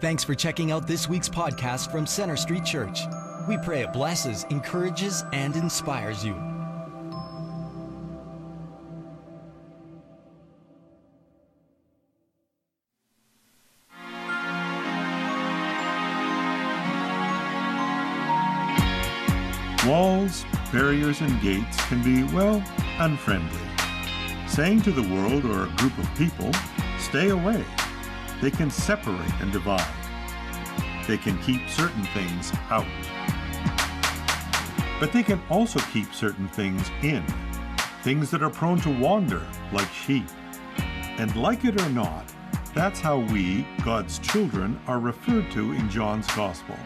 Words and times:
Thanks 0.00 0.22
for 0.22 0.36
checking 0.36 0.70
out 0.70 0.86
this 0.86 1.08
week's 1.08 1.28
podcast 1.28 1.90
from 1.90 2.06
Center 2.06 2.36
Street 2.36 2.64
Church. 2.64 3.00
We 3.48 3.58
pray 3.58 3.82
it 3.82 3.92
blesses, 3.92 4.44
encourages, 4.48 5.24
and 5.32 5.56
inspires 5.56 6.24
you. 6.24 6.34
Walls, 19.84 20.44
barriers, 20.70 21.22
and 21.22 21.42
gates 21.42 21.84
can 21.86 22.04
be, 22.04 22.22
well, 22.32 22.62
unfriendly. 23.00 23.58
Saying 24.46 24.82
to 24.82 24.92
the 24.92 25.02
world 25.02 25.44
or 25.44 25.64
a 25.64 25.76
group 25.76 25.98
of 25.98 26.08
people, 26.14 26.52
stay 27.00 27.30
away, 27.30 27.64
they 28.40 28.50
can 28.50 28.70
separate 28.70 29.32
and 29.40 29.52
divide. 29.52 29.86
They 31.06 31.18
can 31.18 31.38
keep 31.42 31.68
certain 31.68 32.04
things 32.14 32.52
out. 32.70 32.86
But 35.00 35.12
they 35.12 35.22
can 35.22 35.40
also 35.48 35.80
keep 35.92 36.12
certain 36.12 36.48
things 36.48 36.90
in, 37.02 37.24
things 38.02 38.30
that 38.30 38.42
are 38.42 38.50
prone 38.50 38.80
to 38.80 39.00
wander 39.00 39.46
like 39.72 39.90
sheep. 39.92 40.26
And 41.18 41.34
like 41.36 41.64
it 41.64 41.80
or 41.80 41.88
not, 41.90 42.32
that's 42.74 43.00
how 43.00 43.18
we, 43.18 43.66
God's 43.84 44.18
children, 44.18 44.80
are 44.86 45.00
referred 45.00 45.50
to 45.52 45.72
in 45.72 45.88
John's 45.88 46.26
Gospel. 46.34 46.76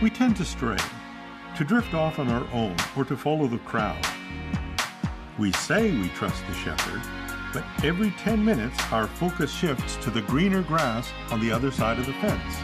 We 0.00 0.10
tend 0.10 0.36
to 0.36 0.44
stray 0.44 0.78
to 1.56 1.64
drift 1.64 1.92
off 1.92 2.18
on 2.18 2.28
our 2.28 2.46
own 2.52 2.76
or 2.96 3.04
to 3.04 3.16
follow 3.16 3.48
the 3.48 3.58
crowd. 3.58 4.06
We 5.38 5.52
say 5.52 5.90
we 5.90 6.08
trust 6.10 6.46
the 6.46 6.54
shepherd, 6.54 7.02
but 7.52 7.64
every 7.84 8.10
10 8.12 8.44
minutes 8.44 8.78
our 8.92 9.06
focus 9.06 9.52
shifts 9.52 9.96
to 9.96 10.10
the 10.10 10.22
greener 10.22 10.62
grass 10.62 11.10
on 11.30 11.40
the 11.40 11.50
other 11.50 11.70
side 11.70 11.98
of 11.98 12.06
the 12.06 12.12
fence. 12.14 12.54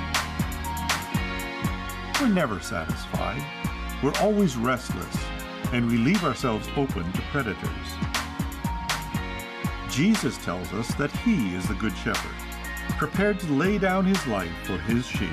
We're 2.21 2.29
never 2.29 2.61
satisfied. 2.61 3.43
We're 4.03 4.17
always 4.21 4.57
restless, 4.57 5.17
and 5.73 5.87
we 5.87 5.97
leave 5.97 6.25
ourselves 6.25 6.69
open 6.77 7.11
to 7.13 7.23
predators. 7.31 7.69
Jesus 9.91 10.37
tells 10.39 10.73
us 10.73 10.89
that 10.95 11.11
He 11.19 11.55
is 11.55 11.67
the 11.69 11.75
Good 11.75 11.97
Shepherd, 11.97 12.35
prepared 12.99 13.41
to 13.41 13.53
lay 13.53 13.79
down 13.79 14.05
His 14.05 14.27
life 14.27 14.53
for 14.65 14.79
His 14.79 15.07
sheep. 15.07 15.31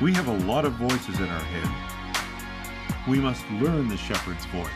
We 0.00 0.12
have 0.14 0.28
a 0.28 0.38
lot 0.46 0.64
of 0.64 0.72
voices 0.74 1.18
in 1.18 1.28
our 1.28 1.44
head, 1.44 1.94
we 3.06 3.20
must 3.20 3.44
learn 3.60 3.88
the 3.88 3.98
shepherd's 3.98 4.46
voice, 4.46 4.70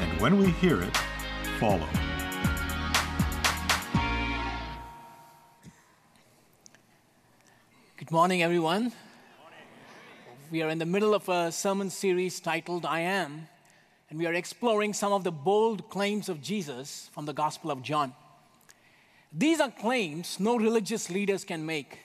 and 0.00 0.18
when 0.18 0.38
we 0.38 0.50
hear 0.52 0.80
it, 0.80 0.96
follow. 1.58 1.88
Good 8.04 8.12
morning, 8.12 8.42
everyone. 8.42 8.92
We 10.50 10.60
are 10.60 10.68
in 10.68 10.76
the 10.76 10.84
middle 10.84 11.14
of 11.14 11.26
a 11.30 11.50
sermon 11.50 11.88
series 11.88 12.38
titled 12.38 12.84
I 12.84 13.00
Am, 13.00 13.48
and 14.10 14.18
we 14.18 14.26
are 14.26 14.34
exploring 14.34 14.92
some 14.92 15.14
of 15.14 15.24
the 15.24 15.32
bold 15.32 15.88
claims 15.88 16.28
of 16.28 16.42
Jesus 16.42 17.08
from 17.14 17.24
the 17.24 17.32
Gospel 17.32 17.70
of 17.70 17.80
John. 17.80 18.12
These 19.32 19.58
are 19.58 19.70
claims 19.70 20.38
no 20.38 20.58
religious 20.58 21.08
leaders 21.08 21.44
can 21.44 21.64
make. 21.64 22.00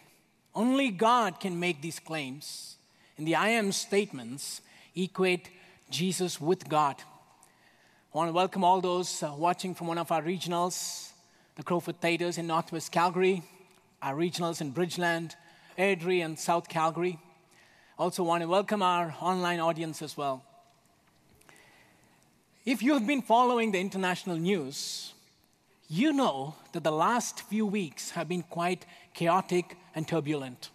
Only 0.56 0.90
God 0.90 1.42
can 1.42 1.60
make 1.60 1.82
these 1.82 2.00
claims. 2.00 2.78
And 3.18 3.28
the 3.28 3.36
I 3.36 3.50
am 3.50 3.74
statements 3.74 4.62
equate 4.96 5.50
Jesus 5.90 6.40
with 6.40 6.70
God. 6.70 6.96
I 8.14 8.18
want 8.18 8.30
to 8.30 8.34
welcome 8.34 8.64
all 8.64 8.80
those 8.80 9.22
uh, 9.22 9.34
watching 9.36 9.76
from 9.76 9.88
one 9.88 9.98
of 9.98 10.14
our 10.14 10.22
regionals, 10.22 11.10
the 11.58 11.64
Crowfoot 11.64 12.00
Theaters 12.00 12.38
in 12.38 12.48
Northwest 12.48 12.90
Calgary, 12.90 13.44
our 14.02 14.16
regionals 14.16 14.62
in 14.62 14.72
Bridgeland, 14.72 15.36
Airdrie, 15.80 16.24
and 16.24 16.38
South 16.38 16.68
Calgary. 16.68 17.18
Also, 17.98 18.22
want 18.22 18.44
to 18.44 18.50
welcome 18.50 18.84
our 18.84 19.16
online 19.22 19.62
audience 19.62 20.02
as 20.02 20.18
well. 20.18 20.44
If 22.66 22.84
you 22.84 22.94
have 22.94 23.08
been 23.08 23.22
following 23.22 23.72
the 23.72 23.80
international 23.80 24.36
news, 24.36 25.14
you 25.88 26.12
know 26.12 26.56
that 26.74 26.84
the 26.84 26.92
last 26.92 27.42
few 27.44 27.66
weeks 27.66 28.12
have 28.12 28.28
been 28.28 28.44
quite 28.44 28.86
chaotic 29.14 29.78
and 29.96 30.06
turbulent. 30.06 30.70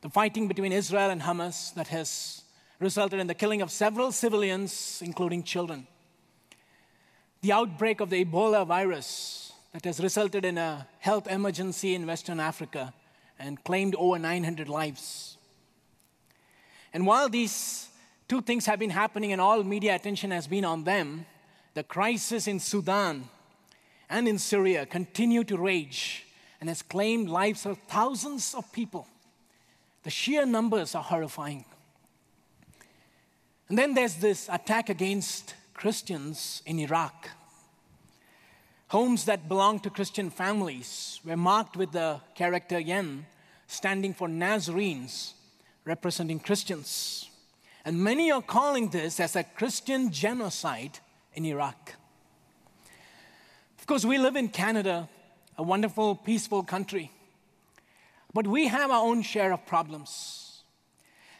The 0.00 0.10
fighting 0.10 0.48
between 0.48 0.72
Israel 0.72 1.10
and 1.10 1.22
Hamas 1.22 1.72
that 1.74 1.88
has 1.88 2.42
resulted 2.80 3.20
in 3.20 3.28
the 3.28 3.34
killing 3.34 3.62
of 3.62 3.70
several 3.70 4.10
civilians, 4.10 5.00
including 5.02 5.44
children. 5.44 5.86
The 7.40 7.52
outbreak 7.52 8.00
of 8.00 8.10
the 8.10 8.24
Ebola 8.24 8.66
virus 8.66 9.52
that 9.72 9.84
has 9.84 10.00
resulted 10.00 10.44
in 10.44 10.58
a 10.58 10.88
health 10.98 11.28
emergency 11.28 11.94
in 11.94 12.06
Western 12.06 12.40
Africa 12.40 12.92
and 13.44 13.62
claimed 13.62 13.94
over 13.96 14.18
900 14.18 14.68
lives. 14.68 15.36
And 16.92 17.06
while 17.06 17.28
these 17.28 17.88
two 18.28 18.40
things 18.40 18.66
have 18.66 18.78
been 18.78 18.90
happening 18.90 19.32
and 19.32 19.40
all 19.40 19.62
media 19.62 19.94
attention 19.94 20.30
has 20.30 20.46
been 20.46 20.64
on 20.64 20.84
them, 20.84 21.26
the 21.74 21.82
crisis 21.82 22.46
in 22.46 22.60
Sudan 22.60 23.28
and 24.08 24.28
in 24.28 24.38
Syria 24.38 24.86
continue 24.86 25.44
to 25.44 25.58
rage 25.58 26.24
and 26.60 26.68
has 26.68 26.82
claimed 26.82 27.28
lives 27.28 27.66
of 27.66 27.78
thousands 27.88 28.54
of 28.54 28.72
people. 28.72 29.06
The 30.04 30.10
sheer 30.10 30.46
numbers 30.46 30.94
are 30.94 31.02
horrifying. 31.02 31.64
And 33.68 33.78
then 33.78 33.94
there's 33.94 34.16
this 34.16 34.48
attack 34.50 34.88
against 34.88 35.54
Christians 35.72 36.62
in 36.64 36.78
Iraq. 36.78 37.30
Homes 38.88 39.24
that 39.24 39.48
belonged 39.48 39.82
to 39.82 39.90
Christian 39.90 40.30
families 40.30 41.20
were 41.24 41.36
marked 41.36 41.76
with 41.76 41.92
the 41.92 42.20
character 42.34 42.78
Yen, 42.78 43.26
standing 43.74 44.14
for 44.14 44.28
Nazarenes, 44.28 45.34
representing 45.84 46.40
Christians. 46.40 47.28
And 47.84 48.02
many 48.02 48.30
are 48.30 48.42
calling 48.42 48.88
this 48.88 49.20
as 49.20 49.36
a 49.36 49.44
Christian 49.44 50.10
genocide 50.10 50.98
in 51.34 51.44
Iraq. 51.44 51.94
Of 53.78 53.86
course, 53.86 54.04
we 54.04 54.16
live 54.16 54.36
in 54.36 54.48
Canada, 54.48 55.08
a 55.58 55.62
wonderful, 55.62 56.14
peaceful 56.14 56.62
country. 56.62 57.10
But 58.32 58.46
we 58.46 58.68
have 58.68 58.90
our 58.90 59.04
own 59.04 59.22
share 59.22 59.52
of 59.52 59.66
problems. 59.66 60.62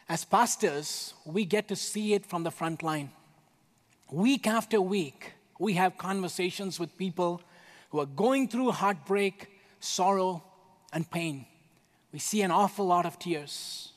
As 0.07 0.23
pastors, 0.23 1.15
we 1.25 1.45
get 1.45 1.67
to 1.69 1.75
see 1.75 2.13
it 2.13 2.25
from 2.25 2.43
the 2.43 2.51
front 2.51 2.83
line. 2.83 3.09
Week 4.11 4.45
after 4.45 4.79
week, 4.79 5.33
we 5.57 5.73
have 5.73 5.97
conversations 5.97 6.79
with 6.79 6.95
people 6.97 7.41
who 7.89 7.99
are 7.99 8.05
going 8.05 8.47
through 8.47 8.71
heartbreak, 8.71 9.49
sorrow, 9.79 10.43
and 10.93 11.09
pain. 11.09 11.47
We 12.15 12.19
see 12.19 12.43
an 12.43 12.51
awful 12.51 12.85
lot 12.85 13.05
of 13.05 13.19
tears. 13.19 13.91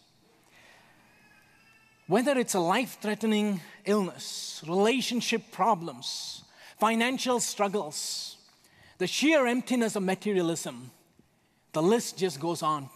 Whether 2.08 2.36
it's 2.36 2.54
a 2.54 2.58
life 2.58 2.98
threatening 3.00 3.60
illness, 3.84 4.60
relationship 4.66 5.52
problems, 5.52 6.42
financial 6.80 7.38
struggles, 7.38 8.36
the 8.98 9.06
sheer 9.06 9.46
emptiness 9.46 9.94
of 9.94 10.02
materialism, 10.02 10.90
the 11.72 11.80
list 11.80 12.18
just 12.18 12.40
goes 12.40 12.60
on. 12.60 12.90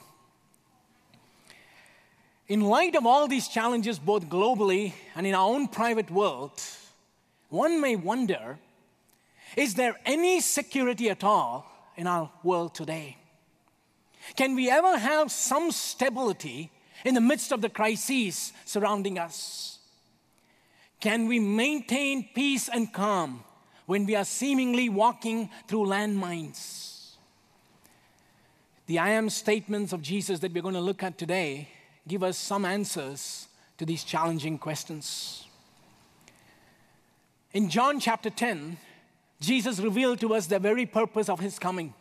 In 2.48 2.62
light 2.62 2.96
of 2.96 3.06
all 3.06 3.28
these 3.28 3.46
challenges, 3.46 4.00
both 4.00 4.28
globally 4.28 4.92
and 5.14 5.24
in 5.24 5.36
our 5.36 5.48
own 5.48 5.68
private 5.68 6.10
world, 6.10 6.60
one 7.48 7.80
may 7.80 7.94
wonder 7.94 8.58
is 9.56 9.74
there 9.74 9.94
any 10.04 10.40
security 10.40 11.10
at 11.10 11.22
all 11.22 11.64
in 11.96 12.08
our 12.08 12.28
world 12.42 12.74
today? 12.74 13.18
Can 14.36 14.54
we 14.54 14.70
ever 14.70 14.98
have 14.98 15.30
some 15.30 15.70
stability 15.70 16.70
in 17.04 17.14
the 17.14 17.20
midst 17.20 17.52
of 17.52 17.60
the 17.60 17.68
crises 17.68 18.52
surrounding 18.64 19.18
us? 19.18 19.78
Can 21.00 21.26
we 21.26 21.40
maintain 21.40 22.28
peace 22.34 22.68
and 22.68 22.92
calm 22.92 23.42
when 23.86 24.06
we 24.06 24.14
are 24.14 24.24
seemingly 24.24 24.88
walking 24.88 25.50
through 25.66 25.86
landmines? 25.86 27.14
The 28.86 28.98
I 28.98 29.10
am 29.10 29.30
statements 29.30 29.92
of 29.92 30.02
Jesus 30.02 30.40
that 30.40 30.52
we're 30.52 30.62
going 30.62 30.74
to 30.74 30.80
look 30.80 31.02
at 31.02 31.18
today 31.18 31.68
give 32.06 32.22
us 32.22 32.36
some 32.36 32.64
answers 32.64 33.48
to 33.78 33.86
these 33.86 34.04
challenging 34.04 34.58
questions. 34.58 35.46
In 37.52 37.68
John 37.68 38.00
chapter 38.00 38.30
10, 38.30 38.76
Jesus 39.40 39.78
revealed 39.78 40.20
to 40.20 40.34
us 40.34 40.46
the 40.46 40.58
very 40.58 40.86
purpose 40.86 41.28
of 41.28 41.40
his 41.40 41.58
coming 41.58 41.94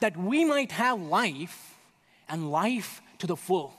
that 0.00 0.16
we 0.16 0.44
might 0.44 0.72
have 0.72 1.00
life 1.00 1.76
and 2.28 2.50
life 2.50 3.02
to 3.18 3.26
the 3.26 3.36
full. 3.36 3.74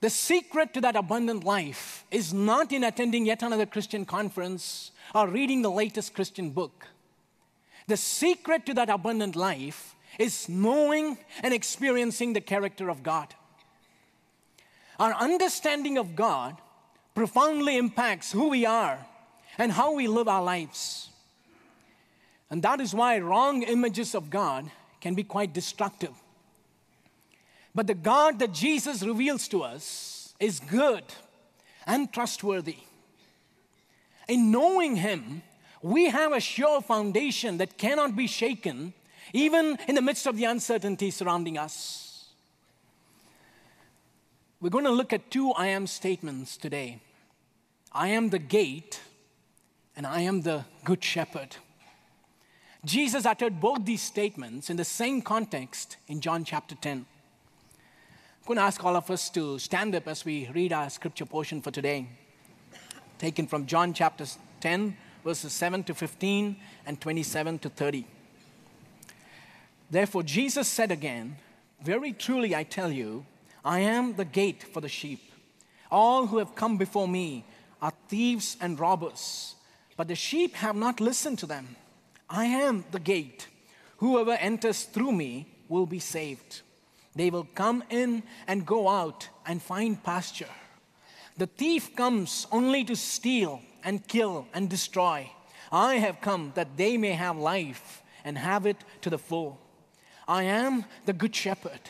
The 0.00 0.10
secret 0.10 0.74
to 0.74 0.80
that 0.80 0.96
abundant 0.96 1.44
life 1.44 2.04
is 2.10 2.34
not 2.34 2.72
in 2.72 2.82
attending 2.82 3.24
yet 3.24 3.42
another 3.42 3.66
Christian 3.66 4.04
conference 4.04 4.90
or 5.14 5.28
reading 5.28 5.62
the 5.62 5.70
latest 5.70 6.12
Christian 6.12 6.50
book. 6.50 6.88
The 7.86 7.96
secret 7.96 8.66
to 8.66 8.74
that 8.74 8.90
abundant 8.90 9.36
life 9.36 9.94
is 10.18 10.48
knowing 10.48 11.18
and 11.42 11.54
experiencing 11.54 12.32
the 12.32 12.40
character 12.40 12.88
of 12.88 13.04
God. 13.04 13.34
Our 14.98 15.14
understanding 15.14 15.98
of 15.98 16.16
God 16.16 16.56
profoundly 17.14 17.76
impacts 17.76 18.32
who 18.32 18.48
we 18.48 18.66
are 18.66 19.06
and 19.56 19.70
how 19.70 19.94
we 19.94 20.08
live 20.08 20.26
our 20.26 20.42
lives. 20.42 21.10
And 22.52 22.62
that 22.64 22.82
is 22.82 22.94
why 22.94 23.18
wrong 23.18 23.62
images 23.62 24.14
of 24.14 24.28
God 24.28 24.70
can 25.00 25.14
be 25.14 25.24
quite 25.24 25.54
destructive. 25.54 26.12
But 27.74 27.86
the 27.86 27.94
God 27.94 28.40
that 28.40 28.52
Jesus 28.52 29.02
reveals 29.02 29.48
to 29.48 29.62
us 29.62 30.34
is 30.38 30.60
good 30.60 31.02
and 31.86 32.12
trustworthy. 32.12 32.76
In 34.28 34.50
knowing 34.50 34.96
Him, 34.96 35.40
we 35.80 36.10
have 36.10 36.34
a 36.34 36.40
sure 36.40 36.82
foundation 36.82 37.56
that 37.56 37.78
cannot 37.78 38.14
be 38.16 38.26
shaken, 38.26 38.92
even 39.32 39.78
in 39.88 39.94
the 39.94 40.02
midst 40.02 40.26
of 40.26 40.36
the 40.36 40.44
uncertainty 40.44 41.10
surrounding 41.10 41.56
us. 41.56 42.26
We're 44.60 44.68
going 44.68 44.84
to 44.84 44.90
look 44.90 45.14
at 45.14 45.30
two 45.30 45.52
I 45.52 45.68
am 45.68 45.86
statements 45.86 46.58
today 46.58 47.00
I 47.90 48.08
am 48.08 48.28
the 48.28 48.38
gate, 48.38 49.00
and 49.96 50.06
I 50.06 50.20
am 50.20 50.42
the 50.42 50.66
good 50.84 51.02
shepherd. 51.02 51.56
Jesus 52.84 53.26
uttered 53.26 53.60
both 53.60 53.84
these 53.84 54.02
statements 54.02 54.68
in 54.68 54.76
the 54.76 54.84
same 54.84 55.22
context 55.22 55.98
in 56.08 56.20
John 56.20 56.42
chapter 56.42 56.74
10. 56.74 56.98
I'm 56.98 57.06
going 58.44 58.56
to 58.56 58.64
ask 58.64 58.84
all 58.84 58.96
of 58.96 59.08
us 59.08 59.30
to 59.30 59.60
stand 59.60 59.94
up 59.94 60.08
as 60.08 60.24
we 60.24 60.50
read 60.52 60.72
our 60.72 60.90
scripture 60.90 61.24
portion 61.24 61.62
for 61.62 61.70
today, 61.70 62.08
taken 63.18 63.46
from 63.46 63.66
John 63.66 63.94
chapter 63.94 64.24
10, 64.60 64.96
verses 65.22 65.52
7 65.52 65.84
to 65.84 65.94
15 65.94 66.56
and 66.84 67.00
27 67.00 67.60
to 67.60 67.68
30. 67.68 68.04
Therefore, 69.88 70.24
Jesus 70.24 70.66
said 70.66 70.90
again, 70.90 71.36
Very 71.84 72.12
truly 72.12 72.56
I 72.56 72.64
tell 72.64 72.90
you, 72.90 73.24
I 73.64 73.78
am 73.78 74.16
the 74.16 74.24
gate 74.24 74.64
for 74.64 74.80
the 74.80 74.88
sheep. 74.88 75.20
All 75.88 76.26
who 76.26 76.38
have 76.38 76.56
come 76.56 76.78
before 76.78 77.06
me 77.06 77.44
are 77.80 77.92
thieves 78.08 78.56
and 78.60 78.80
robbers, 78.80 79.54
but 79.96 80.08
the 80.08 80.16
sheep 80.16 80.56
have 80.56 80.74
not 80.74 81.00
listened 81.00 81.38
to 81.38 81.46
them. 81.46 81.76
I 82.32 82.46
am 82.46 82.86
the 82.90 82.98
gate. 82.98 83.46
Whoever 83.98 84.32
enters 84.32 84.84
through 84.84 85.12
me 85.12 85.46
will 85.68 85.84
be 85.84 85.98
saved. 85.98 86.62
They 87.14 87.28
will 87.28 87.46
come 87.54 87.84
in 87.90 88.22
and 88.48 88.64
go 88.64 88.88
out 88.88 89.28
and 89.44 89.62
find 89.62 90.02
pasture. 90.02 90.48
The 91.36 91.46
thief 91.46 91.94
comes 91.94 92.46
only 92.50 92.84
to 92.84 92.96
steal 92.96 93.60
and 93.84 94.08
kill 94.08 94.46
and 94.54 94.70
destroy. 94.70 95.30
I 95.70 95.96
have 95.96 96.22
come 96.22 96.52
that 96.54 96.78
they 96.78 96.96
may 96.96 97.12
have 97.12 97.36
life 97.36 98.02
and 98.24 98.38
have 98.38 98.64
it 98.64 98.78
to 99.02 99.10
the 99.10 99.18
full. 99.18 99.60
I 100.26 100.44
am 100.44 100.86
the 101.04 101.12
good 101.12 101.36
shepherd. 101.36 101.80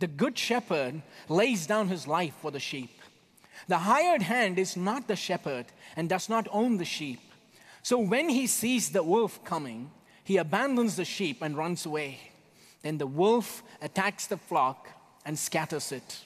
The 0.00 0.08
good 0.08 0.36
shepherd 0.36 1.02
lays 1.28 1.68
down 1.68 1.86
his 1.86 2.08
life 2.08 2.34
for 2.42 2.50
the 2.50 2.58
sheep. 2.58 3.00
The 3.68 3.78
hired 3.78 4.22
hand 4.22 4.58
is 4.58 4.76
not 4.76 5.06
the 5.06 5.16
shepherd 5.16 5.66
and 5.94 6.08
does 6.08 6.28
not 6.28 6.48
own 6.50 6.78
the 6.78 6.84
sheep. 6.84 7.20
So 7.84 7.98
when 7.98 8.30
he 8.30 8.46
sees 8.46 8.88
the 8.88 9.02
wolf 9.02 9.44
coming, 9.44 9.90
he 10.24 10.38
abandons 10.38 10.96
the 10.96 11.04
sheep 11.04 11.42
and 11.42 11.54
runs 11.54 11.84
away. 11.84 12.18
Then 12.80 12.96
the 12.96 13.06
wolf 13.06 13.62
attacks 13.82 14.26
the 14.26 14.38
flock 14.38 14.88
and 15.26 15.38
scatters 15.38 15.92
it. 15.92 16.24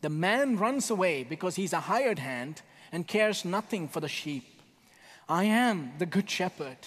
The 0.00 0.10
man 0.10 0.56
runs 0.56 0.90
away 0.90 1.22
because 1.22 1.54
he's 1.54 1.72
a 1.72 1.78
hired 1.78 2.18
hand 2.18 2.60
and 2.90 3.06
cares 3.06 3.44
nothing 3.44 3.86
for 3.86 4.00
the 4.00 4.08
sheep. 4.08 4.60
I 5.28 5.44
am 5.44 5.92
the 5.98 6.06
good 6.06 6.28
shepherd. 6.28 6.78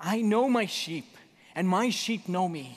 I 0.00 0.20
know 0.20 0.48
my 0.48 0.66
sheep, 0.66 1.16
and 1.54 1.68
my 1.68 1.90
sheep 1.90 2.28
know 2.28 2.48
me, 2.48 2.76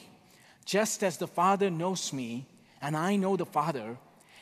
just 0.63 1.03
as 1.03 1.17
the 1.17 1.27
Father 1.27 1.71
knows 1.71 2.13
me, 2.13 2.45
and 2.83 2.95
I 2.95 3.15
know 3.15 3.35
the 3.35 3.47
Father, 3.47 3.97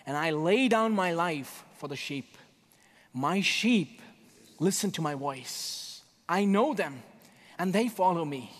and 0.05 0.17
I 0.17 0.31
lay 0.31 0.67
down 0.67 0.91
my 0.91 1.13
life 1.13 1.63
for 1.77 1.87
the 1.87 1.95
sheep. 1.95 2.37
My 3.13 3.39
sheep 3.39 4.01
listen 4.59 4.91
to 4.91 5.01
my 5.01 5.15
voice. 5.15 5.80
I 6.31 6.45
know 6.45 6.73
them, 6.73 7.03
and 7.59 7.73
they 7.73 7.89
follow 7.89 8.23
me. 8.23 8.53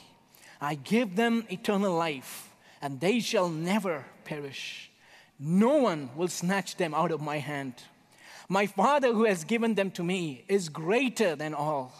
I 0.60 0.76
give 0.76 1.16
them 1.16 1.46
eternal 1.50 1.96
life, 1.96 2.54
and 2.82 3.00
they 3.00 3.22
shall 3.22 3.48
never 3.48 4.04
perish. 4.26 4.92
No 5.40 5.78
one 5.78 6.10
will 6.18 6.28
snatch 6.28 6.76
them 6.76 6.94
out 6.94 7.12
of 7.12 7.22
my 7.22 7.38
hand. 7.38 7.76
My 8.50 8.66
Father 8.66 9.14
who 9.14 9.24
has 9.24 9.46
given 9.46 9.76
them 9.76 9.90
to 9.92 10.04
me 10.04 10.44
is 10.50 10.68
greater 10.68 11.34
than 11.34 11.54
all. 11.54 11.94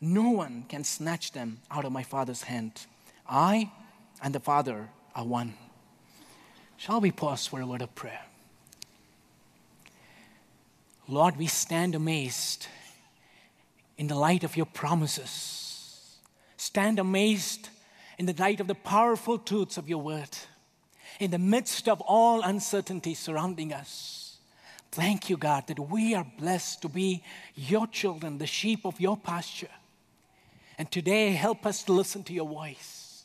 No 0.00 0.30
one 0.30 0.64
can 0.70 0.84
snatch 0.84 1.32
them 1.32 1.58
out 1.70 1.84
of 1.84 1.92
my 1.92 2.02
Father's 2.02 2.44
hand. 2.44 2.86
I 3.28 3.70
and 4.22 4.34
the 4.34 4.40
Father 4.40 4.88
are 5.14 5.26
one. 5.26 5.52
Shall 6.78 7.02
we 7.02 7.12
pause 7.12 7.46
for 7.46 7.60
a 7.60 7.66
word 7.66 7.82
of 7.82 7.94
prayer? 7.94 8.24
Lord, 11.06 11.36
we 11.36 11.46
stand 11.46 11.94
amazed 11.94 12.68
in 13.96 14.08
the 14.08 14.14
light 14.14 14.44
of 14.44 14.56
your 14.56 14.66
promises. 14.66 16.16
Stand 16.56 16.98
amazed 16.98 17.68
in 18.18 18.26
the 18.26 18.34
light 18.38 18.60
of 18.60 18.66
the 18.66 18.74
powerful 18.74 19.38
truths 19.38 19.76
of 19.76 19.88
your 19.88 20.02
word. 20.02 20.30
In 21.20 21.30
the 21.30 21.38
midst 21.38 21.88
of 21.88 22.00
all 22.00 22.42
uncertainty 22.42 23.14
surrounding 23.14 23.72
us. 23.72 24.38
Thank 24.90 25.28
you, 25.28 25.36
God, 25.36 25.66
that 25.66 25.78
we 25.78 26.14
are 26.14 26.26
blessed 26.38 26.82
to 26.82 26.88
be 26.88 27.22
your 27.54 27.86
children, 27.86 28.38
the 28.38 28.46
sheep 28.46 28.84
of 28.84 29.00
your 29.00 29.16
pasture. 29.16 29.68
And 30.78 30.90
today, 30.90 31.32
help 31.32 31.66
us 31.66 31.82
to 31.84 31.92
listen 31.92 32.24
to 32.24 32.32
your 32.32 32.48
voice. 32.48 33.24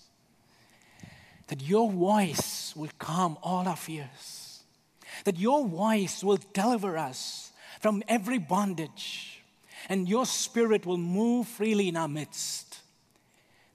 That 1.47 1.61
your 1.61 1.91
voice 1.91 2.73
will 2.75 2.89
calm 2.99 3.37
all 3.41 3.67
our 3.67 3.75
fears. 3.75 4.61
That 5.25 5.39
your 5.39 5.67
voice 5.67 6.23
will 6.23 6.39
deliver 6.53 6.97
us 6.97 7.51
from 7.79 8.03
every 8.07 8.37
bondage. 8.37 9.38
And 9.87 10.09
your 10.09 10.25
spirit 10.25 10.85
will 10.85 10.97
move 10.97 11.47
freely 11.47 11.87
in 11.87 11.95
our 11.95 12.07
midst. 12.07 12.79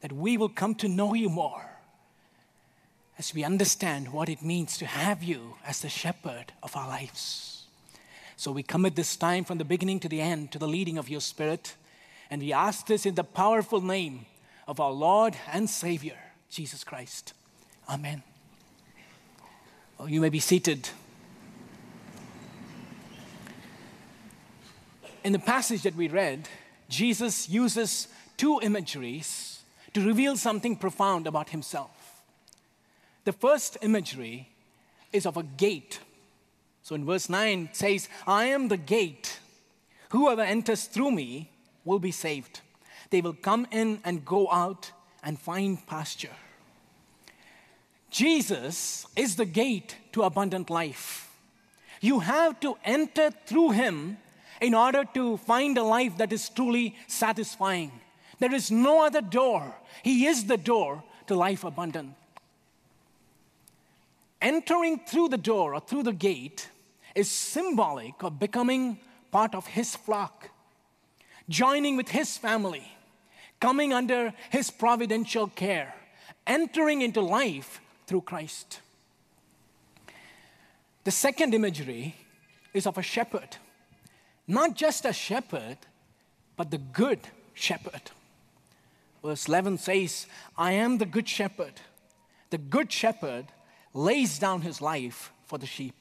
That 0.01 0.13
we 0.13 0.37
will 0.37 0.49
come 0.51 0.75
to 0.77 0.89
know 0.89 1.15
you 1.15 1.31
more 1.31 1.65
as 3.19 3.33
we 3.33 3.45
understand 3.45 4.13
what 4.13 4.29
it 4.29 4.43
means 4.43 4.77
to 4.79 4.87
have 4.87 5.23
you 5.23 5.55
as 5.67 5.81
the 5.81 5.89
shepherd 5.89 6.53
of 6.63 6.77
our 6.77 6.89
lives. 6.89 7.67
So 8.37 8.51
we 8.51 8.63
commit 8.63 8.97
this 8.97 9.17
time 9.17 9.45
from 9.45 9.59
the 9.59 9.65
beginning 9.65 10.01
to 10.01 10.09
the 10.09 10.21
end 10.21 10.51
to 10.53 10.59
the 10.59 10.67
leading 10.67 10.99
of 10.99 11.09
your 11.09 11.21
Spirit. 11.21 11.75
And 12.31 12.43
we 12.43 12.53
ask 12.53 12.87
this 12.87 13.07
in 13.07 13.15
the 13.15 13.25
powerful 13.25 13.81
name 13.81 14.27
of 14.67 14.81
our 14.81 14.91
Lord 14.91 15.37
and 15.53 15.71
Savior, 15.71 16.19
Jesus 16.51 16.83
Christ. 16.83 17.33
Amen. 17.89 18.23
Well, 19.99 20.09
you 20.09 20.21
may 20.21 20.31
be 20.31 20.41
seated. 20.41 20.89
In 25.25 25.33
the 25.33 25.39
passage 25.39 25.83
that 25.83 25.97
we 25.97 26.09
read, 26.09 26.49
Jesus 26.89 27.49
uses 27.49 28.09
two 28.37 28.61
imageries 28.63 29.61
to 29.95 30.07
reveal 30.07 30.37
something 30.37 30.77
profound 30.77 31.27
about 31.27 31.51
himself. 31.51 32.23
The 33.25 33.33
first 33.33 33.79
imagery 33.83 34.51
is 35.13 35.27
of 35.27 35.37
a 35.37 35.43
gate 35.43 35.99
so 36.85 36.95
in 36.95 37.07
verse 37.07 37.31
9 37.31 37.71
it 37.71 37.77
says, 37.77 38.09
I 38.27 38.45
am 38.45 38.69
the 38.69 38.77
gate. 38.77 39.41
Whoever 40.11 40.43
enters 40.43 40.85
through 40.85 41.13
me 41.13 41.51
will 41.85 41.99
be 41.99 42.13
saved. 42.13 42.61
They 43.09 43.23
will 43.23 43.33
come 43.33 43.67
in 43.71 44.01
and 44.05 44.25
go 44.25 44.51
out 44.51 44.93
and 45.23 45.39
find 45.39 45.85
pasture. 45.87 46.37
Jesus 48.11 49.07
is 49.17 49.37
the 49.37 49.47
gate 49.47 49.97
to 50.13 50.23
abundant 50.23 50.69
life. 50.69 51.33
You 52.03 52.21
have 52.21 52.61
to 52.61 52.77
enter 52.85 53.31
through 53.31 53.71
him 53.71 54.19
in 54.61 54.75
order 54.75 55.05
to 55.15 55.37
find 55.39 55.77
a 55.77 55.83
life 55.83 56.17
that 56.19 56.33
is 56.33 56.49
truly 56.49 56.97
satisfying. 57.07 57.93
There 58.39 58.55
is 58.55 58.71
no 58.71 59.05
other 59.05 59.21
door. 59.21 59.75
He 60.03 60.27
is 60.27 60.45
the 60.47 60.57
door 60.57 61.03
to 61.27 61.35
life 61.35 61.65
abundant. 61.65 62.15
Entering 64.41 65.01
through 65.07 65.29
the 65.29 65.39
door 65.39 65.75
or 65.75 65.81
through 65.81 66.03
the 66.03 66.13
gate 66.13 66.69
is 67.15 67.31
symbolic 67.31 68.23
of 68.23 68.39
becoming 68.39 68.99
part 69.31 69.55
of 69.55 69.67
his 69.67 69.97
flock, 69.97 70.51
joining 71.49 71.97
with 71.97 72.09
his 72.09 72.37
family, 72.37 72.87
coming 73.61 73.93
under 73.93 74.35
his 74.51 74.71
providential 74.71 75.47
care, 75.49 75.95
entering 76.47 77.01
into 77.01 77.21
life 77.21 77.81
through 78.07 78.21
Christ. 78.21 78.81
The 81.05 81.11
second 81.11 81.55
imagery 81.55 82.15
is 82.73 82.87
of 82.87 82.99
a 82.99 83.03
shepherd, 83.03 83.57
not 84.47 84.75
just 84.75 85.05
a 85.05 85.13
shepherd, 85.13 85.79
but 86.57 86.71
the 86.71 86.79
good 86.79 87.21
shepherd. 87.55 88.11
Verse 89.23 89.49
11 89.49 89.79
says, 89.79 90.27
I 90.57 90.73
am 90.73 90.99
the 90.99 91.07
good 91.07 91.29
shepherd. 91.29 91.81
The 92.51 92.59
good 92.59 92.93
shepherd 92.93 93.47
lays 93.95 94.39
down 94.39 94.61
his 94.61 94.81
life 94.81 95.33
for 95.47 95.59
the 95.59 95.67
sheep. 95.67 95.95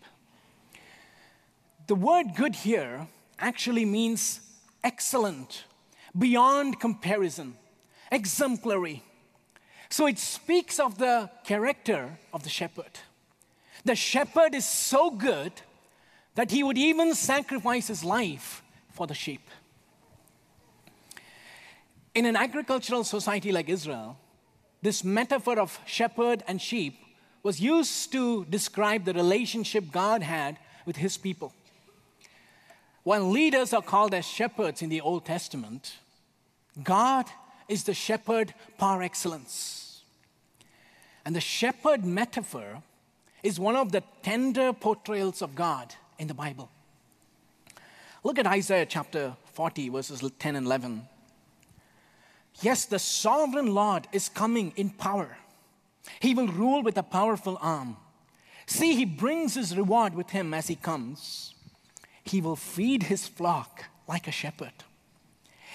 The 1.88 1.96
word 1.96 2.36
good 2.36 2.56
here 2.56 3.08
actually 3.40 3.86
means 3.86 4.40
excellent, 4.84 5.64
beyond 6.18 6.80
comparison, 6.80 7.56
exemplary. 8.12 9.04
So 9.90 10.08
it 10.08 10.20
speaks 10.20 10.80
of 10.80 10.98
the 10.98 11.30
character 11.44 12.18
of 12.34 12.44
the 12.44 12.50
shepherd. 12.50 13.00
The 13.86 13.96
shepherd 13.96 14.56
is 14.56 14.66
so 14.66 15.12
good 15.12 15.52
that 16.36 16.52
he 16.52 16.64
would 16.64 16.78
even 16.78 17.14
sacrifice 17.14 17.88
his 17.88 18.04
life 18.04 18.64
for 18.92 19.08
the 19.08 19.14
sheep. 19.14 19.48
In 22.16 22.26
an 22.26 22.36
agricultural 22.36 23.04
society 23.04 23.52
like 23.52 23.70
Israel, 23.70 24.18
this 24.82 25.04
metaphor 25.04 25.60
of 25.60 25.80
shepherd 25.86 26.44
and 26.48 26.62
sheep 26.62 26.96
was 27.42 27.60
used 27.60 28.12
to 28.12 28.46
describe 28.46 29.06
the 29.06 29.14
relationship 29.14 29.92
God 29.92 30.22
had 30.22 30.58
with 30.86 30.98
his 30.98 31.18
people. 31.18 31.54
When 33.04 33.34
leaders 33.34 33.74
are 33.74 33.82
called 33.82 34.14
as 34.14 34.26
shepherds 34.26 34.82
in 34.82 34.90
the 34.90 35.02
Old 35.02 35.26
Testament, 35.26 35.98
God 36.82 37.26
is 37.68 37.84
the 37.84 37.94
shepherd 37.94 38.54
par 38.78 39.02
excellence. 39.02 40.02
And 41.26 41.36
the 41.36 41.42
shepherd 41.42 42.06
metaphor 42.06 42.82
is 43.42 43.60
one 43.60 43.76
of 43.76 43.92
the 43.92 44.04
tender 44.22 44.72
portrayals 44.72 45.42
of 45.42 45.56
God 45.56 45.94
in 46.18 46.28
the 46.28 46.34
Bible. 46.34 46.70
Look 48.24 48.40
at 48.40 48.48
Isaiah 48.48 48.86
chapter 48.86 49.36
40, 49.54 49.90
verses 49.90 50.24
10 50.40 50.56
and 50.56 50.66
11. 50.66 51.08
Yes, 52.62 52.86
the 52.86 53.00
sovereign 53.00 53.74
Lord 53.74 54.08
is 54.12 54.30
coming 54.30 54.74
in 54.76 54.90
power. 54.92 55.38
He 56.20 56.34
will 56.34 56.48
rule 56.48 56.84
with 56.84 56.98
a 56.98 57.04
powerful 57.04 57.58
arm. 57.62 57.98
See, 58.66 58.96
he 58.96 59.06
brings 59.06 59.56
his 59.56 59.76
reward 59.76 60.16
with 60.16 60.30
him 60.30 60.54
as 60.54 60.68
he 60.68 60.76
comes. 60.76 61.54
He 62.24 62.40
will 62.42 62.56
feed 62.56 63.04
his 63.04 63.28
flock 63.28 63.86
like 64.08 64.28
a 64.28 64.32
shepherd. 64.32 64.74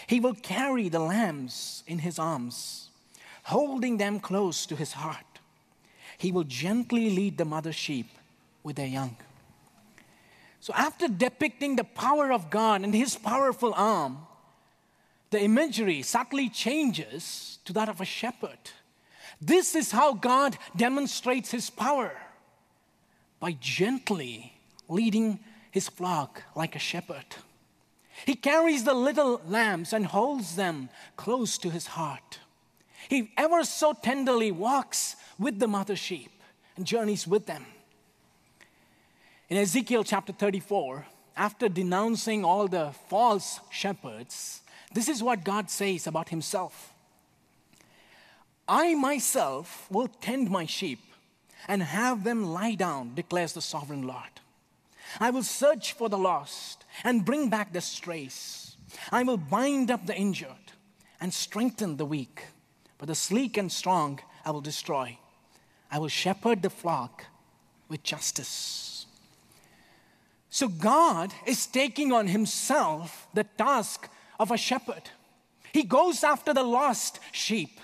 He 0.07 0.21
will 0.21 0.35
carry 0.35 0.89
the 0.89 1.01
lambs 1.01 1.83
in 1.87 1.99
his 1.99 2.19
arms, 2.19 2.89
holding 3.45 3.99
them 3.99 4.21
close 4.21 4.65
to 4.67 4.77
his 4.77 4.93
heart. 4.93 5.25
He 6.17 6.33
will 6.33 6.45
gently 6.45 7.11
lead 7.11 7.37
the 7.37 7.45
mother 7.45 7.73
sheep 7.73 8.09
with 8.63 8.77
their 8.77 8.87
young. 8.87 9.17
So, 10.69 10.75
after 10.75 11.09
depicting 11.09 11.77
the 11.77 11.85
power 11.85 12.31
of 12.31 12.51
God 12.51 12.83
and 12.83 12.95
his 12.95 13.17
powerful 13.17 13.73
arm, 13.75 14.19
the 15.31 15.41
imagery 15.41 16.03
subtly 16.03 16.51
changes 16.51 17.59
to 17.65 17.73
that 17.73 17.89
of 17.89 18.03
a 18.03 18.05
shepherd. 18.05 18.59
This 19.41 19.75
is 19.75 19.93
how 19.93 20.13
God 20.13 20.59
demonstrates 20.77 21.53
his 21.53 21.71
power 21.71 22.13
by 23.41 23.53
gently 23.59 24.61
leading 24.91 25.39
his 25.71 25.89
flock 25.89 26.43
like 26.55 26.77
a 26.77 26.79
shepherd. 26.79 27.37
He 28.27 28.35
carries 28.35 28.85
the 28.85 28.93
little 28.93 29.41
lambs 29.47 29.95
and 29.95 30.05
holds 30.05 30.57
them 30.57 30.91
close 31.17 31.57
to 31.57 31.71
his 31.71 31.87
heart. 31.87 32.41
He 33.09 33.31
ever 33.39 33.65
so 33.65 33.95
tenderly 33.95 34.53
walks 34.53 35.17
with 35.39 35.61
the 35.61 35.67
mother 35.67 35.97
sheep 35.97 36.43
and 36.77 36.85
journeys 36.85 37.27
with 37.27 37.47
them. 37.47 37.65
In 39.51 39.57
Ezekiel 39.57 40.05
chapter 40.05 40.35
34, 40.35 41.07
after 41.35 41.71
denouncing 41.71 42.45
all 42.45 42.69
the 42.69 42.93
false 43.09 43.61
shepherds, 43.71 44.61
this 44.93 45.09
is 45.09 45.23
what 45.23 45.43
God 45.43 45.71
says 45.71 46.07
about 46.07 46.29
himself 46.29 46.93
I 48.69 48.95
myself 48.95 49.87
will 49.91 50.09
tend 50.09 50.51
my 50.51 50.67
sheep 50.67 51.01
and 51.67 51.83
have 51.83 52.25
them 52.25 52.45
lie 52.45 52.75
down, 52.75 53.15
declares 53.15 53.55
the 53.55 53.63
sovereign 53.63 54.07
Lord. 54.07 54.41
I 55.19 55.31
will 55.31 55.43
search 55.43 55.95
for 55.95 56.11
the 56.11 56.19
lost 56.19 56.85
and 57.03 57.25
bring 57.25 57.49
back 57.49 57.73
the 57.73 57.81
strays. 57.81 58.77
I 59.11 59.23
will 59.23 59.39
bind 59.39 59.91
up 59.91 60.05
the 60.05 60.15
injured 60.15 60.73
and 61.23 61.33
strengthen 61.33 61.97
the 61.97 62.05
weak, 62.05 62.45
but 62.99 63.09
the 63.09 63.15
sleek 63.15 63.57
and 63.57 63.73
strong 63.73 64.21
I 64.45 64.51
will 64.51 64.61
destroy. 64.61 65.17
I 65.91 65.99
will 65.99 66.09
shepherd 66.09 66.61
the 66.61 66.69
flock 66.69 67.25
with 67.89 68.03
justice. 68.03 68.88
So 70.51 70.69
God 70.69 71.33
is 71.47 71.67
taking 71.67 72.13
on 72.13 72.29
himself 72.29 73.27
the 73.35 73.45
task 73.45 74.09
of 74.41 74.51
a 74.51 74.57
shepherd. 74.57 75.11
He 75.73 75.83
goes 75.83 76.25
after 76.25 76.55
the 76.55 76.63
lost 76.63 77.21
sheep. 77.33 77.81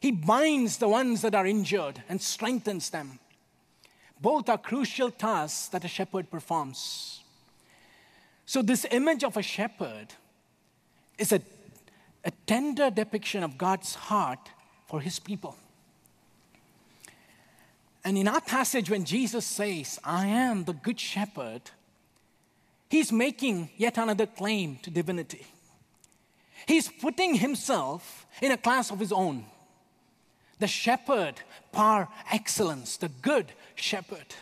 He 0.00 0.10
binds 0.10 0.78
the 0.78 0.88
ones 0.88 1.22
that 1.22 1.34
are 1.34 1.46
injured 1.46 2.02
and 2.08 2.20
strengthens 2.20 2.90
them. 2.90 3.18
Both 4.20 4.48
are 4.48 4.58
crucial 4.58 5.10
tasks 5.10 5.68
that 5.68 5.84
a 5.84 5.88
shepherd 5.88 6.30
performs. 6.30 7.22
So, 8.46 8.62
this 8.62 8.86
image 8.90 9.24
of 9.24 9.36
a 9.36 9.42
shepherd 9.42 10.08
is 11.18 11.32
a, 11.32 11.40
a 12.24 12.30
tender 12.46 12.90
depiction 12.90 13.42
of 13.42 13.56
God's 13.56 13.94
heart 13.94 14.50
for 14.86 15.00
his 15.00 15.18
people. 15.18 15.56
And 18.04 18.18
in 18.18 18.28
our 18.28 18.40
passage, 18.40 18.90
when 18.90 19.04
Jesus 19.04 19.46
says, 19.46 19.98
I 20.04 20.26
am 20.26 20.64
the 20.64 20.74
good 20.74 21.00
shepherd, 21.00 21.62
he's 22.90 23.10
making 23.10 23.70
yet 23.76 23.96
another 23.96 24.26
claim 24.26 24.78
to 24.82 24.90
divinity. 24.90 25.46
He's 26.66 26.88
putting 26.88 27.36
himself 27.36 28.26
in 28.42 28.52
a 28.52 28.58
class 28.58 28.90
of 28.90 28.98
his 28.98 29.12
own. 29.12 29.46
The 30.58 30.66
shepherd 30.66 31.40
par 31.72 32.08
excellence, 32.30 32.96
the 32.98 33.08
good 33.08 33.52
shepherd. 33.74 34.34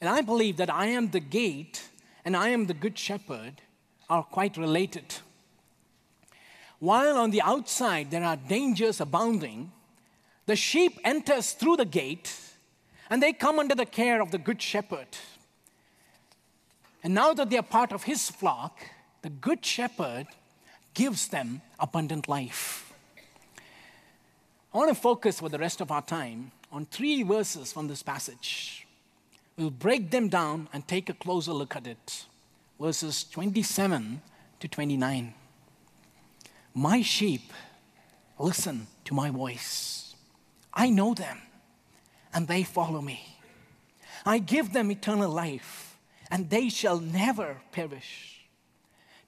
And 0.00 0.10
I 0.10 0.20
believe 0.20 0.56
that 0.56 0.68
I 0.68 0.86
am 0.86 1.10
the 1.10 1.20
gate 1.20 1.88
and 2.24 2.36
I 2.36 2.48
am 2.48 2.66
the 2.66 2.74
good 2.74 2.98
shepherd 2.98 3.54
are 4.10 4.24
quite 4.24 4.56
related. 4.56 5.14
While 6.80 7.16
on 7.16 7.30
the 7.30 7.42
outside 7.42 8.10
there 8.10 8.24
are 8.24 8.36
dangers 8.36 9.00
abounding, 9.00 9.70
the 10.46 10.56
sheep 10.56 10.98
enters 11.04 11.52
through 11.52 11.76
the 11.76 11.84
gate 11.84 12.34
and 13.10 13.22
they 13.22 13.32
come 13.32 13.58
under 13.58 13.74
the 13.74 13.86
care 13.86 14.20
of 14.20 14.30
the 14.30 14.38
good 14.38 14.60
shepherd. 14.60 15.06
And 17.02 17.14
now 17.14 17.34
that 17.34 17.50
they 17.50 17.58
are 17.58 17.62
part 17.62 17.92
of 17.92 18.04
his 18.04 18.30
flock, 18.30 18.78
the 19.22 19.30
good 19.30 19.64
shepherd 19.64 20.26
gives 20.94 21.28
them 21.28 21.62
abundant 21.78 22.28
life. 22.28 22.92
I 24.72 24.78
want 24.78 24.88
to 24.88 24.94
focus 24.94 25.40
for 25.40 25.48
the 25.48 25.58
rest 25.58 25.80
of 25.80 25.90
our 25.90 26.02
time 26.02 26.52
on 26.70 26.86
three 26.86 27.22
verses 27.22 27.72
from 27.72 27.88
this 27.88 28.02
passage. 28.02 28.86
We'll 29.56 29.70
break 29.70 30.10
them 30.10 30.28
down 30.28 30.68
and 30.72 30.86
take 30.88 31.10
a 31.10 31.14
closer 31.14 31.52
look 31.52 31.76
at 31.76 31.86
it. 31.86 32.24
Verses 32.80 33.24
27 33.24 34.22
to 34.60 34.68
29. 34.68 35.34
My 36.74 37.02
sheep 37.02 37.52
listen 38.38 38.86
to 39.04 39.14
my 39.14 39.28
voice. 39.28 40.01
I 40.74 40.90
know 40.90 41.14
them, 41.14 41.38
and 42.32 42.48
they 42.48 42.62
follow 42.62 43.00
me. 43.00 43.38
I 44.24 44.38
give 44.38 44.72
them 44.72 44.90
eternal 44.90 45.30
life, 45.30 45.96
and 46.30 46.48
they 46.48 46.68
shall 46.68 46.98
never 46.98 47.62
perish 47.72 48.32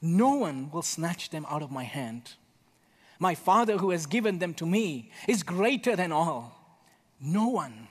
no 0.05 0.35
one 0.35 0.71
will 0.71 0.83
snatch 0.83 1.31
them 1.31 1.47
out 1.49 1.63
of 1.63 1.71
my 1.71 1.85
hand. 1.85 2.35
My 3.19 3.35
Father, 3.35 3.79
who 3.79 3.91
has 3.91 4.05
given 4.05 4.39
them 4.39 4.53
to 4.55 4.67
me, 4.67 5.11
is 5.27 5.43
greater 5.43 5.97
than 5.97 6.13
all. 6.13 6.79
No 7.19 7.49
one 7.49 7.89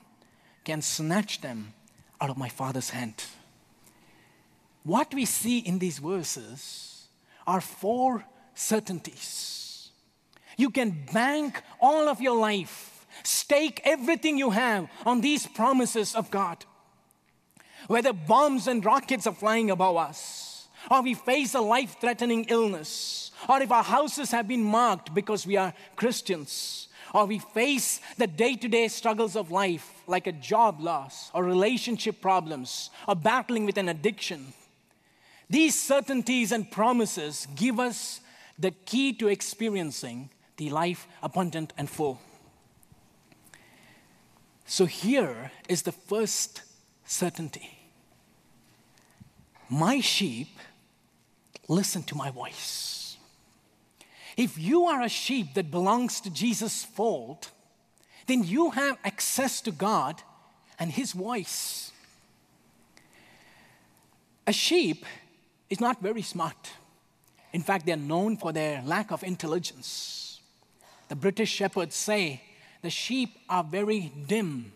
can 0.64 0.84
snatch 0.84 1.42
them 1.42 1.74
out 2.22 2.30
of 2.30 2.38
my 2.38 2.50
Father's 2.50 2.92
hand. 2.92 3.24
What 4.84 5.12
we 5.12 5.26
see 5.26 5.58
in 5.58 5.80
these 5.80 5.98
verses 5.98 7.08
are 7.48 7.62
four 7.62 8.26
certainties. 8.54 9.90
You 10.56 10.70
can 10.70 11.06
bank 11.12 11.64
all 11.82 12.08
of 12.08 12.22
your 12.22 12.38
life, 12.38 12.93
stake 13.24 13.82
everything 13.84 14.38
you 14.38 14.50
have 14.50 14.90
on 15.06 15.22
these 15.22 15.46
promises 15.46 16.16
of 16.16 16.32
God. 16.32 16.66
Whether 17.88 18.14
bombs 18.14 18.68
and 18.68 18.84
rockets 18.84 19.28
are 19.28 19.34
flying 19.34 19.70
above 19.70 19.98
us, 19.98 20.68
or 20.90 21.02
we 21.02 21.14
face 21.14 21.54
a 21.54 21.62
life 21.62 21.98
threatening 22.00 22.46
illness, 22.50 23.32
or 23.48 23.62
if 23.62 23.72
our 23.72 23.84
houses 23.84 24.32
have 24.32 24.48
been 24.48 24.64
marked 24.64 25.14
because 25.14 25.46
we 25.46 25.58
are 25.58 25.74
Christians, 25.96 26.88
or 27.14 27.26
we 27.26 27.40
face 27.40 28.02
the 28.18 28.28
day 28.28 28.56
to 28.56 28.68
day 28.68 28.88
struggles 28.88 29.36
of 29.36 29.52
life 29.52 29.92
like 30.08 30.28
a 30.28 30.32
job 30.32 30.80
loss, 30.82 31.30
or 31.34 31.44
relationship 31.44 32.22
problems, 32.22 32.90
or 33.08 33.16
battling 33.16 33.66
with 33.66 33.78
an 33.78 33.90
addiction. 33.90 34.54
These 35.50 35.80
certainties 35.80 36.52
and 36.52 36.72
promises 36.72 37.48
give 37.56 37.80
us 37.80 38.22
the 38.58 38.72
key 38.72 39.14
to 39.14 39.28
experiencing 39.28 40.30
the 40.58 40.70
life 40.70 41.08
abundant 41.22 41.74
and 41.78 41.90
full. 41.90 42.20
So, 44.66 44.86
here 44.86 45.52
is 45.68 45.82
the 45.82 45.92
first 45.92 46.62
certainty 47.06 47.80
my 49.70 50.02
sheep 50.02 50.50
listen 51.68 52.04
to 52.04 52.16
my 52.16 52.30
voice. 52.30 53.18
If 54.38 54.58
you 54.58 54.86
are 54.86 55.02
a 55.02 55.10
sheep 55.10 55.54
that 55.56 55.72
belongs 55.72 56.22
to 56.22 56.30
Jesus' 56.30 56.84
fold, 56.84 57.50
then 58.28 58.44
you 58.44 58.72
have 58.72 58.98
access 59.04 59.62
to 59.62 59.72
God 59.72 60.22
and 60.80 60.92
His 60.92 61.14
voice. 61.14 61.92
A 64.46 64.54
sheep 64.54 65.06
is 65.70 65.80
not 65.80 66.02
very 66.02 66.22
smart. 66.22 66.72
In 67.52 67.62
fact, 67.62 67.86
they're 67.86 67.96
known 67.96 68.38
for 68.38 68.52
their 68.52 68.82
lack 68.84 69.12
of 69.12 69.24
intelligence. 69.24 70.42
The 71.10 71.16
British 71.16 71.50
shepherds 71.50 71.96
say 71.96 72.42
the 72.84 72.92
sheep 72.92 73.36
are 73.50 73.64
very 73.64 74.12
dim. 74.28 74.72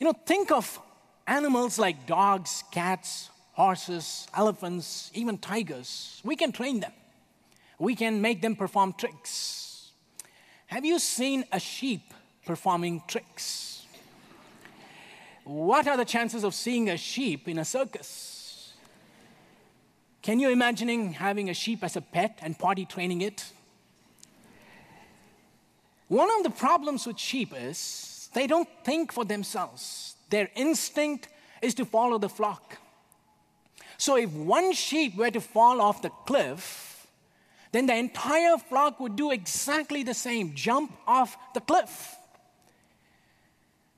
You 0.00 0.06
know, 0.06 0.14
think 0.26 0.50
of 0.50 0.80
animals 1.26 1.78
like 1.78 2.06
dogs, 2.06 2.64
cats, 2.72 3.30
horses, 3.52 4.26
elephants, 4.34 5.12
even 5.14 5.38
tigers. 5.38 6.20
We 6.24 6.34
can 6.34 6.50
train 6.50 6.80
them. 6.80 6.92
We 7.78 7.94
can 7.94 8.20
make 8.20 8.42
them 8.42 8.56
perform 8.56 8.94
tricks. 8.94 9.92
Have 10.66 10.84
you 10.84 10.98
seen 10.98 11.44
a 11.52 11.60
sheep 11.60 12.12
performing 12.44 13.02
tricks. 13.06 13.86
What 15.44 15.86
are 15.86 15.96
the 15.96 16.04
chances 16.04 16.44
of 16.44 16.54
seeing 16.54 16.88
a 16.88 16.96
sheep 16.96 17.48
in 17.48 17.58
a 17.58 17.64
circus? 17.64 18.72
Can 20.22 20.40
you 20.40 20.50
imagine 20.50 21.12
having 21.12 21.50
a 21.50 21.54
sheep 21.54 21.84
as 21.84 21.96
a 21.96 22.00
pet 22.00 22.38
and 22.40 22.58
potty 22.58 22.86
training 22.86 23.20
it? 23.20 23.44
One 26.08 26.30
of 26.36 26.42
the 26.42 26.50
problems 26.50 27.06
with 27.06 27.18
sheep 27.18 27.52
is 27.56 28.28
they 28.34 28.46
don't 28.46 28.68
think 28.84 29.12
for 29.12 29.24
themselves. 29.24 30.16
Their 30.30 30.50
instinct 30.54 31.28
is 31.62 31.74
to 31.74 31.84
follow 31.84 32.18
the 32.18 32.28
flock. 32.28 32.78
So 33.96 34.16
if 34.16 34.30
one 34.30 34.72
sheep 34.72 35.16
were 35.16 35.30
to 35.30 35.40
fall 35.40 35.80
off 35.80 36.02
the 36.02 36.10
cliff, 36.10 37.06
then 37.72 37.86
the 37.86 37.94
entire 37.94 38.58
flock 38.58 39.00
would 39.00 39.16
do 39.16 39.30
exactly 39.30 40.02
the 40.02 40.14
same 40.14 40.54
jump 40.54 40.92
off 41.06 41.36
the 41.54 41.60
cliff. 41.60 42.16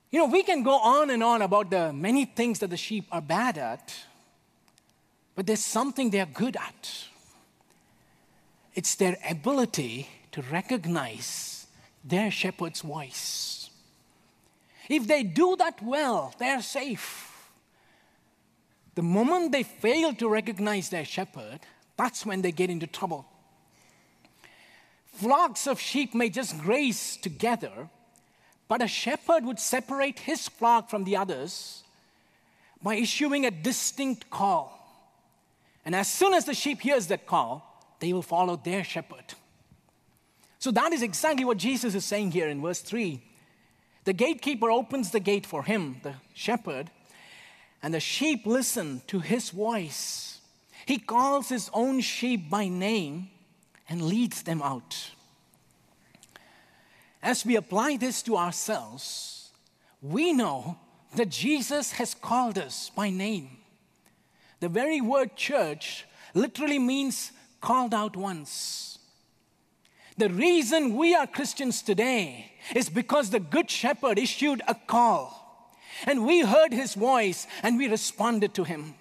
You 0.09 0.19
know, 0.19 0.27
we 0.27 0.43
can 0.43 0.63
go 0.63 0.77
on 0.79 1.09
and 1.09 1.21
on 1.21 1.41
about 1.41 1.69
the 1.69 1.91
many 1.91 2.25
things 2.25 2.59
that 2.59 2.69
the 2.69 2.77
sheep 2.77 3.05
are 3.11 3.21
bad 3.21 3.57
at, 3.57 3.93
but 5.35 5.45
there's 5.45 5.63
something 5.63 6.09
they're 6.09 6.25
good 6.25 6.55
at. 6.55 7.05
It's 8.73 8.95
their 8.95 9.17
ability 9.29 10.07
to 10.31 10.41
recognize 10.43 11.56
their 12.07 12.31
shepherd's 12.31 12.81
voice. 12.81 13.69
If 14.89 15.07
they 15.07 15.23
do 15.23 15.55
that 15.57 15.81
well, 15.81 16.33
they're 16.39 16.61
safe. 16.61 17.49
The 18.95 19.03
moment 19.03 19.51
they 19.51 19.63
fail 19.63 20.13
to 20.13 20.29
recognize 20.29 20.89
their 20.89 21.05
shepherd, 21.05 21.59
that's 21.97 22.25
when 22.25 22.41
they 22.41 22.51
get 22.51 22.69
into 22.69 22.87
trouble. 22.87 23.25
Flocks 25.13 25.67
of 25.67 25.79
sheep 25.79 26.15
may 26.15 26.29
just 26.29 26.57
graze 26.59 27.17
together, 27.17 27.89
but 28.67 28.81
a 28.81 28.87
shepherd 28.87 29.43
would 29.45 29.59
separate 29.59 30.19
his 30.19 30.47
flock 30.47 30.89
from 30.89 31.03
the 31.03 31.17
others 31.17 31.83
by 32.81 32.95
issuing 32.95 33.45
a 33.45 33.51
distinct 33.51 34.29
call. 34.29 34.73
And 35.83 35.95
as 35.95 36.09
soon 36.09 36.33
as 36.33 36.45
the 36.45 36.53
sheep 36.53 36.81
hears 36.81 37.07
that 37.07 37.25
call, 37.25 37.95
they 37.99 38.13
will 38.13 38.21
follow 38.21 38.55
their 38.55 38.83
shepherd. 38.83 39.33
So 40.59 40.71
that 40.71 40.93
is 40.93 41.01
exactly 41.01 41.45
what 41.45 41.57
Jesus 41.57 41.93
is 41.95 42.05
saying 42.05 42.31
here 42.31 42.47
in 42.47 42.61
verse 42.61 42.81
3. 42.81 43.21
The 44.05 44.13
gatekeeper 44.13 44.71
opens 44.71 45.11
the 45.11 45.19
gate 45.19 45.45
for 45.45 45.63
him, 45.63 45.97
the 46.03 46.15
shepherd, 46.33 46.89
and 47.83 47.93
the 47.93 47.99
sheep 47.99 48.45
listen 48.45 49.01
to 49.07 49.19
his 49.19 49.49
voice. 49.49 50.39
He 50.85 50.97
calls 50.97 51.49
his 51.49 51.69
own 51.73 51.99
sheep 51.99 52.49
by 52.49 52.69
name 52.69 53.29
and 53.89 54.01
leads 54.01 54.43
them 54.43 54.61
out. 54.61 55.11
As 57.21 57.45
we 57.45 57.55
apply 57.55 57.97
this 57.97 58.21
to 58.23 58.37
ourselves, 58.37 59.51
we 60.01 60.33
know 60.33 60.77
that 61.15 61.29
Jesus 61.29 61.91
has 61.93 62.13
called 62.13 62.57
us 62.57 62.89
by 62.95 63.09
name. 63.09 63.49
The 64.59 64.69
very 64.69 65.01
word 65.01 65.35
church 65.35 66.05
literally 66.33 66.79
means 66.79 67.31
called 67.61 67.93
out 67.93 68.15
once. 68.15 68.96
The 70.17 70.29
reason 70.29 70.95
we 70.95 71.13
are 71.13 71.27
Christians 71.27 71.83
today 71.83 72.51
is 72.75 72.89
because 72.89 73.29
the 73.29 73.39
Good 73.39 73.69
Shepherd 73.69 74.17
issued 74.17 74.61
a 74.67 74.73
call, 74.73 75.75
and 76.05 76.25
we 76.25 76.41
heard 76.41 76.73
his 76.73 76.95
voice 76.95 77.45
and 77.61 77.77
we 77.77 77.87
responded 77.87 78.55
to 78.55 78.63
him. 78.63 78.95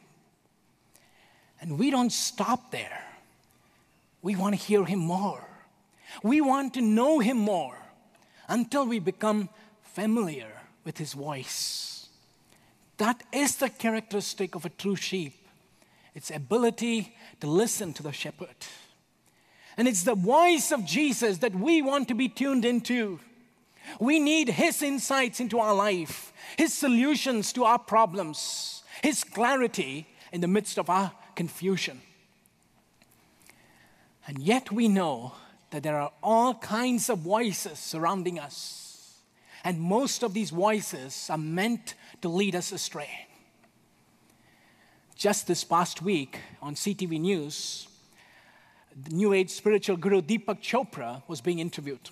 And 1.61 1.79
we 1.79 1.91
don't 1.91 2.13
stop 2.13 2.71
there. 2.71 3.03
We 4.21 4.37
want 4.37 4.55
to 4.55 4.61
hear 4.61 4.85
him 4.85 4.99
more. 4.99 5.43
We 6.23 6.43
want 6.43 6.75
to 6.75 6.83
know 6.83 7.19
him 7.19 7.39
more 7.39 7.79
until 8.49 8.87
we 8.87 8.99
become 8.99 9.49
familiar 9.83 10.53
with 10.85 10.99
his 10.99 11.15
voice. 11.15 12.09
That 12.99 13.23
is 13.33 13.57
the 13.57 13.71
characteristic 13.71 14.55
of 14.55 14.65
a 14.65 14.71
true 14.71 14.97
sheep 14.97 15.35
its 16.15 16.31
ability 16.31 17.15
to 17.41 17.47
listen 17.47 17.93
to 17.93 18.03
the 18.03 18.13
shepherd. 18.13 18.57
And 19.77 19.87
it's 19.87 20.05
the 20.05 20.15
voice 20.15 20.73
of 20.73 20.85
Jesus 20.85 21.39
that 21.39 21.55
we 21.55 21.83
want 21.83 22.09
to 22.09 22.15
be 22.15 22.29
tuned 22.29 22.65
into. 22.65 23.21
We 24.01 24.19
need 24.19 24.49
His 24.49 24.83
insights 24.83 25.41
into 25.41 25.59
our 25.59 25.75
life, 25.75 26.33
His 26.57 26.73
solutions 26.73 27.53
to 27.53 27.65
our 27.65 27.79
problems, 27.79 28.83
His 29.03 29.23
clarity 29.23 30.07
in 30.33 30.41
the 30.41 30.49
midst 30.49 30.79
of 30.79 30.91
our 30.91 31.13
confusion. 31.35 32.01
And 34.27 34.39
yet 34.39 34.73
we 34.73 34.89
know 34.89 35.35
that 35.71 35.83
there 35.83 35.99
are 35.99 36.13
all 36.23 36.55
kinds 36.55 37.11
of 37.11 37.19
voices 37.19 37.79
surrounding 37.79 38.39
us. 38.39 39.21
And 39.63 39.81
most 39.81 40.23
of 40.23 40.33
these 40.33 40.51
voices 40.51 41.29
are 41.31 41.39
meant 41.39 41.95
to 42.23 42.29
lead 42.29 42.55
us 42.55 42.73
astray. 42.73 43.27
Just 45.17 45.47
this 45.47 45.65
past 45.65 46.03
week 46.03 46.41
on 46.61 46.75
CTV 46.75 47.21
News, 47.21 47.89
New 49.11 49.33
Age 49.33 49.51
spiritual 49.51 49.97
guru 49.97 50.23
Deepak 50.23 50.63
Chopra 50.63 51.23
was 51.29 51.41
being 51.41 51.59
interviewed. 51.59 52.11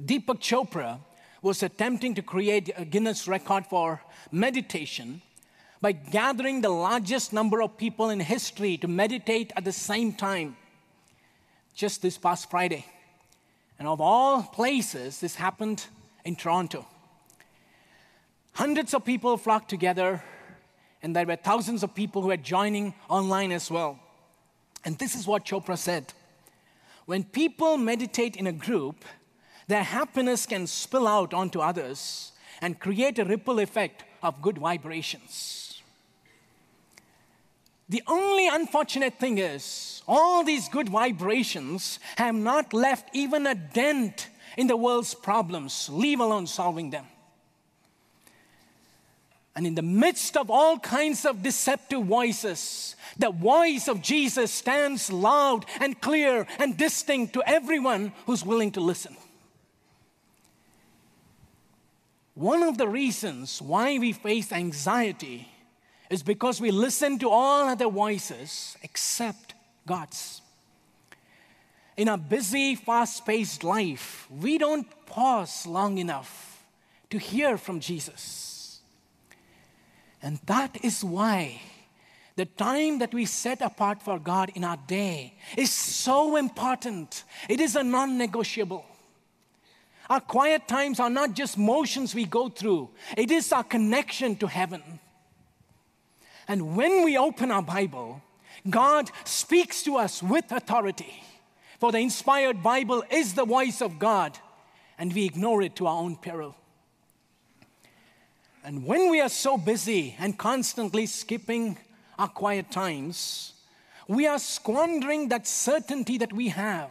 Deepak 0.00 0.40
Chopra 0.40 0.98
was 1.42 1.62
attempting 1.62 2.14
to 2.14 2.22
create 2.22 2.70
a 2.76 2.84
Guinness 2.84 3.28
record 3.28 3.66
for 3.66 4.00
meditation 4.32 5.20
by 5.80 5.92
gathering 5.92 6.62
the 6.62 6.70
largest 6.70 7.34
number 7.34 7.62
of 7.62 7.76
people 7.76 8.08
in 8.08 8.18
history 8.18 8.78
to 8.78 8.88
meditate 8.88 9.52
at 9.56 9.64
the 9.64 9.72
same 9.72 10.14
time 10.14 10.56
just 11.74 12.00
this 12.00 12.16
past 12.16 12.50
Friday. 12.50 12.86
And 13.78 13.86
of 13.86 14.00
all 14.00 14.42
places, 14.42 15.20
this 15.20 15.34
happened 15.34 15.84
in 16.24 16.36
Toronto. 16.36 16.86
Hundreds 18.52 18.94
of 18.94 19.04
people 19.04 19.36
flocked 19.36 19.68
together, 19.68 20.22
and 21.02 21.14
there 21.14 21.26
were 21.26 21.36
thousands 21.36 21.82
of 21.82 21.94
people 21.94 22.22
who 22.22 22.28
were 22.28 22.36
joining 22.36 22.94
online 23.10 23.52
as 23.52 23.70
well. 23.70 23.98
And 24.84 24.98
this 24.98 25.14
is 25.14 25.26
what 25.26 25.44
Chopra 25.44 25.78
said 25.78 26.12
When 27.06 27.24
people 27.24 27.76
meditate 27.76 28.36
in 28.36 28.46
a 28.46 28.52
group, 28.52 29.04
their 29.66 29.82
happiness 29.82 30.46
can 30.46 30.66
spill 30.66 31.08
out 31.08 31.32
onto 31.32 31.60
others 31.60 32.32
and 32.60 32.78
create 32.78 33.18
a 33.18 33.24
ripple 33.24 33.58
effect 33.58 34.04
of 34.22 34.42
good 34.42 34.58
vibrations. 34.58 35.82
The 37.88 38.02
only 38.06 38.48
unfortunate 38.48 39.18
thing 39.18 39.38
is, 39.38 40.02
all 40.08 40.42
these 40.42 40.68
good 40.68 40.88
vibrations 40.88 41.98
have 42.16 42.34
not 42.34 42.72
left 42.72 43.10
even 43.14 43.46
a 43.46 43.54
dent 43.54 44.28
in 44.56 44.66
the 44.66 44.76
world's 44.76 45.14
problems, 45.14 45.90
leave 45.92 46.20
alone 46.20 46.46
solving 46.46 46.90
them. 46.90 47.04
And 49.56 49.66
in 49.66 49.76
the 49.76 49.82
midst 49.82 50.36
of 50.36 50.50
all 50.50 50.78
kinds 50.78 51.24
of 51.24 51.42
deceptive 51.42 52.04
voices, 52.04 52.96
the 53.16 53.30
voice 53.30 53.86
of 53.86 54.02
Jesus 54.02 54.50
stands 54.50 55.12
loud 55.12 55.64
and 55.80 56.00
clear 56.00 56.46
and 56.58 56.76
distinct 56.76 57.34
to 57.34 57.42
everyone 57.46 58.12
who's 58.26 58.44
willing 58.44 58.72
to 58.72 58.80
listen. 58.80 59.16
One 62.34 62.64
of 62.64 62.78
the 62.78 62.88
reasons 62.88 63.62
why 63.62 63.96
we 63.98 64.12
face 64.12 64.50
anxiety 64.50 65.48
is 66.10 66.24
because 66.24 66.60
we 66.60 66.72
listen 66.72 67.18
to 67.20 67.30
all 67.30 67.68
other 67.68 67.88
voices 67.88 68.76
except 68.82 69.54
God's. 69.86 70.42
In 71.96 72.08
a 72.08 72.18
busy, 72.18 72.74
fast 72.74 73.24
paced 73.24 73.62
life, 73.62 74.26
we 74.28 74.58
don't 74.58 74.88
pause 75.06 75.64
long 75.64 75.98
enough 75.98 76.64
to 77.10 77.18
hear 77.18 77.56
from 77.56 77.78
Jesus. 77.78 78.53
And 80.24 80.40
that 80.46 80.82
is 80.82 81.04
why 81.04 81.60
the 82.34 82.46
time 82.46 82.98
that 83.00 83.12
we 83.12 83.26
set 83.26 83.60
apart 83.60 84.02
for 84.02 84.18
God 84.18 84.50
in 84.54 84.64
our 84.64 84.78
day 84.88 85.34
is 85.56 85.70
so 85.70 86.36
important. 86.36 87.24
It 87.46 87.60
is 87.60 87.76
a 87.76 87.84
non 87.84 88.16
negotiable. 88.16 88.86
Our 90.08 90.20
quiet 90.20 90.66
times 90.66 90.98
are 90.98 91.10
not 91.10 91.34
just 91.34 91.58
motions 91.58 92.14
we 92.14 92.24
go 92.24 92.48
through, 92.48 92.88
it 93.18 93.30
is 93.30 93.52
our 93.52 93.64
connection 93.64 94.34
to 94.36 94.46
heaven. 94.46 94.82
And 96.48 96.74
when 96.74 97.04
we 97.04 97.18
open 97.18 97.50
our 97.50 97.62
Bible, 97.62 98.22
God 98.68 99.10
speaks 99.24 99.82
to 99.82 99.96
us 99.96 100.22
with 100.22 100.50
authority. 100.52 101.22
For 101.80 101.92
the 101.92 101.98
inspired 101.98 102.62
Bible 102.62 103.04
is 103.10 103.34
the 103.34 103.44
voice 103.44 103.82
of 103.82 103.98
God, 103.98 104.38
and 104.98 105.12
we 105.12 105.26
ignore 105.26 105.60
it 105.60 105.76
to 105.76 105.86
our 105.86 105.96
own 105.96 106.16
peril. 106.16 106.56
And 108.64 108.86
when 108.86 109.10
we 109.10 109.20
are 109.20 109.28
so 109.28 109.58
busy 109.58 110.16
and 110.18 110.38
constantly 110.38 111.04
skipping 111.04 111.76
our 112.18 112.28
quiet 112.28 112.70
times, 112.70 113.52
we 114.08 114.26
are 114.26 114.38
squandering 114.38 115.28
that 115.28 115.46
certainty 115.46 116.16
that 116.16 116.32
we 116.32 116.48
have. 116.48 116.90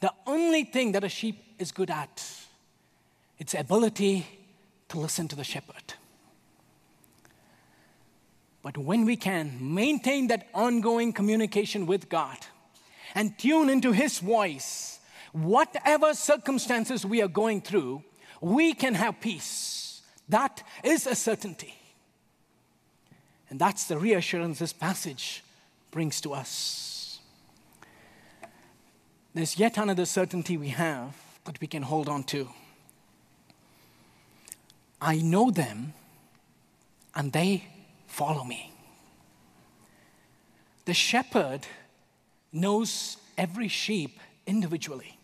The 0.00 0.12
only 0.26 0.64
thing 0.64 0.92
that 0.92 1.04
a 1.04 1.10
sheep 1.10 1.44
is 1.58 1.72
good 1.72 1.90
at, 1.90 2.24
its 3.38 3.52
ability 3.52 4.26
to 4.88 4.98
listen 4.98 5.28
to 5.28 5.36
the 5.36 5.44
shepherd. 5.44 5.94
But 8.62 8.78
when 8.78 9.04
we 9.04 9.16
can 9.16 9.58
maintain 9.60 10.28
that 10.28 10.48
ongoing 10.54 11.12
communication 11.12 11.84
with 11.84 12.08
God 12.08 12.38
and 13.14 13.38
tune 13.38 13.68
into 13.68 13.92
His 13.92 14.20
voice, 14.20 15.00
whatever 15.32 16.14
circumstances 16.14 17.04
we 17.04 17.20
are 17.20 17.28
going 17.28 17.60
through, 17.60 18.02
we 18.40 18.72
can 18.72 18.94
have 18.94 19.20
peace. 19.20 19.83
That 20.28 20.62
is 20.82 21.06
a 21.06 21.14
certainty. 21.14 21.74
And 23.50 23.58
that's 23.58 23.84
the 23.84 23.98
reassurance 23.98 24.58
this 24.58 24.72
passage 24.72 25.44
brings 25.90 26.20
to 26.22 26.32
us. 26.32 27.20
There's 29.34 29.58
yet 29.58 29.78
another 29.78 30.06
certainty 30.06 30.56
we 30.56 30.68
have 30.68 31.14
that 31.44 31.60
we 31.60 31.66
can 31.66 31.82
hold 31.82 32.08
on 32.08 32.24
to. 32.24 32.48
I 35.00 35.16
know 35.16 35.50
them 35.50 35.92
and 37.14 37.32
they 37.32 37.64
follow 38.06 38.44
me. 38.44 38.72
The 40.84 40.94
shepherd 40.94 41.66
knows 42.52 43.16
every 43.36 43.68
sheep 43.68 44.18
individually. 44.46 45.18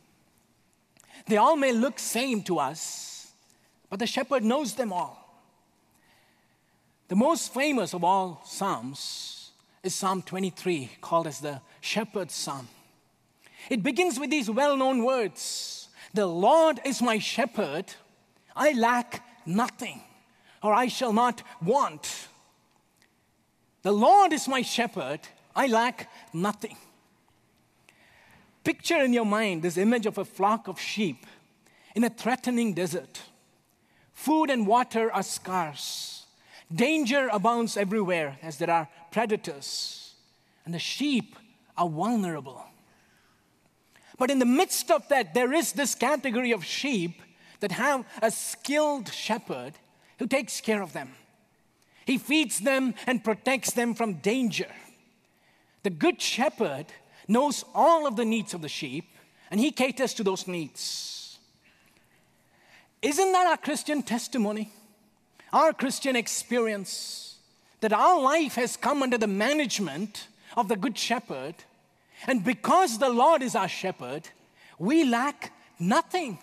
They 1.27 1.37
all 1.37 1.57
may 1.57 1.73
look 1.73 1.99
same 1.99 2.43
to 2.45 2.59
us, 2.59 3.10
but 3.91 3.99
the 3.99 4.07
shepherd 4.07 4.45
knows 4.45 4.75
them 4.75 4.93
all. 4.93 5.43
The 7.09 7.17
most 7.17 7.53
famous 7.53 7.93
of 7.93 8.05
all 8.05 8.41
psalms 8.47 9.51
is 9.83 9.95
Psalm 9.95 10.23
23, 10.23 10.91
called 11.01 11.27
as 11.27 11.41
the 11.41 11.61
shepherd's 11.81 12.35
psalm. 12.35 12.69
It 13.69 13.83
begins 13.83 14.19
with 14.19 14.31
these 14.31 14.49
well-known 14.49 15.05
words, 15.05 15.89
"The 16.15 16.27
Lord 16.27 16.81
is 16.85 17.03
my 17.03 17.19
shepherd, 17.19 17.93
I 18.55 18.73
lack 18.73 19.27
nothing, 19.45 20.03
or 20.63 20.73
I 20.73 20.87
shall 20.87 21.13
not 21.13 21.43
want." 21.61 22.29
The 23.83 23.93
Lord 23.93 24.33
is 24.33 24.47
my 24.47 24.63
shepherd, 24.63 25.21
I 25.57 25.67
lack 25.67 26.09
nothing. 26.33 26.77
Picture 28.63 29.03
in 29.03 29.13
your 29.13 29.25
mind 29.25 29.63
this 29.63 29.77
image 29.77 30.07
of 30.07 30.19
a 30.19 30.25
flock 30.25 30.69
of 30.69 30.79
sheep 30.79 31.27
in 31.95 32.05
a 32.05 32.11
threatening 32.11 32.75
desert. 32.75 33.23
Food 34.21 34.51
and 34.51 34.67
water 34.67 35.11
are 35.11 35.23
scarce. 35.23 36.27
Danger 36.71 37.31
abounds 37.33 37.79
everywhere 37.79 38.37
as 38.43 38.59
there 38.59 38.69
are 38.71 38.87
predators, 39.11 40.13
and 40.67 40.75
the 40.75 40.79
sheep 40.79 41.37
are 41.75 41.89
vulnerable. 41.89 42.63
But 44.19 44.31
in 44.31 44.39
the 44.39 44.45
midst 44.45 44.91
of 44.91 45.09
that, 45.09 45.33
there 45.33 45.55
is 45.55 45.73
this 45.73 45.95
category 45.95 46.53
of 46.53 46.63
sheep 46.63 47.23
that 47.61 47.73
have 47.73 48.05
a 48.21 48.31
skilled 48.31 49.11
shepherd 49.11 49.73
who 50.19 50.27
takes 50.27 50.61
care 50.61 50.83
of 50.83 50.93
them. 50.93 51.13
He 52.05 52.19
feeds 52.19 52.61
them 52.61 52.93
and 53.07 53.25
protects 53.25 53.73
them 53.73 53.95
from 53.95 54.21
danger. 54.21 54.71
The 55.83 55.89
good 55.89 56.21
shepherd 56.21 56.89
knows 57.27 57.65
all 57.75 58.07
of 58.07 58.17
the 58.17 58.27
needs 58.27 58.53
of 58.53 58.61
the 58.61 58.69
sheep 58.69 59.17
and 59.51 59.59
he 59.59 59.71
caters 59.71 60.13
to 60.13 60.23
those 60.23 60.47
needs. 60.47 61.20
Isn't 63.03 63.33
that 63.33 63.47
our 63.47 63.57
Christian 63.57 64.03
testimony? 64.03 64.73
Our 65.53 65.73
Christian 65.73 66.17
experience 66.17 67.37
that 67.81 67.93
our 67.93 68.21
life 68.21 68.57
has 68.57 68.77
come 68.77 69.03
under 69.03 69.19
the 69.19 69.27
management 69.27 70.29
of 70.57 70.69
the 70.69 70.77
Good 70.77 70.99
Shepherd, 70.99 71.55
and 72.27 72.45
because 72.45 72.99
the 72.99 73.09
Lord 73.09 73.43
is 73.43 73.55
our 73.55 73.69
shepherd, 73.69 74.29
we 74.79 75.05
lack 75.05 75.53
nothing. 75.79 76.39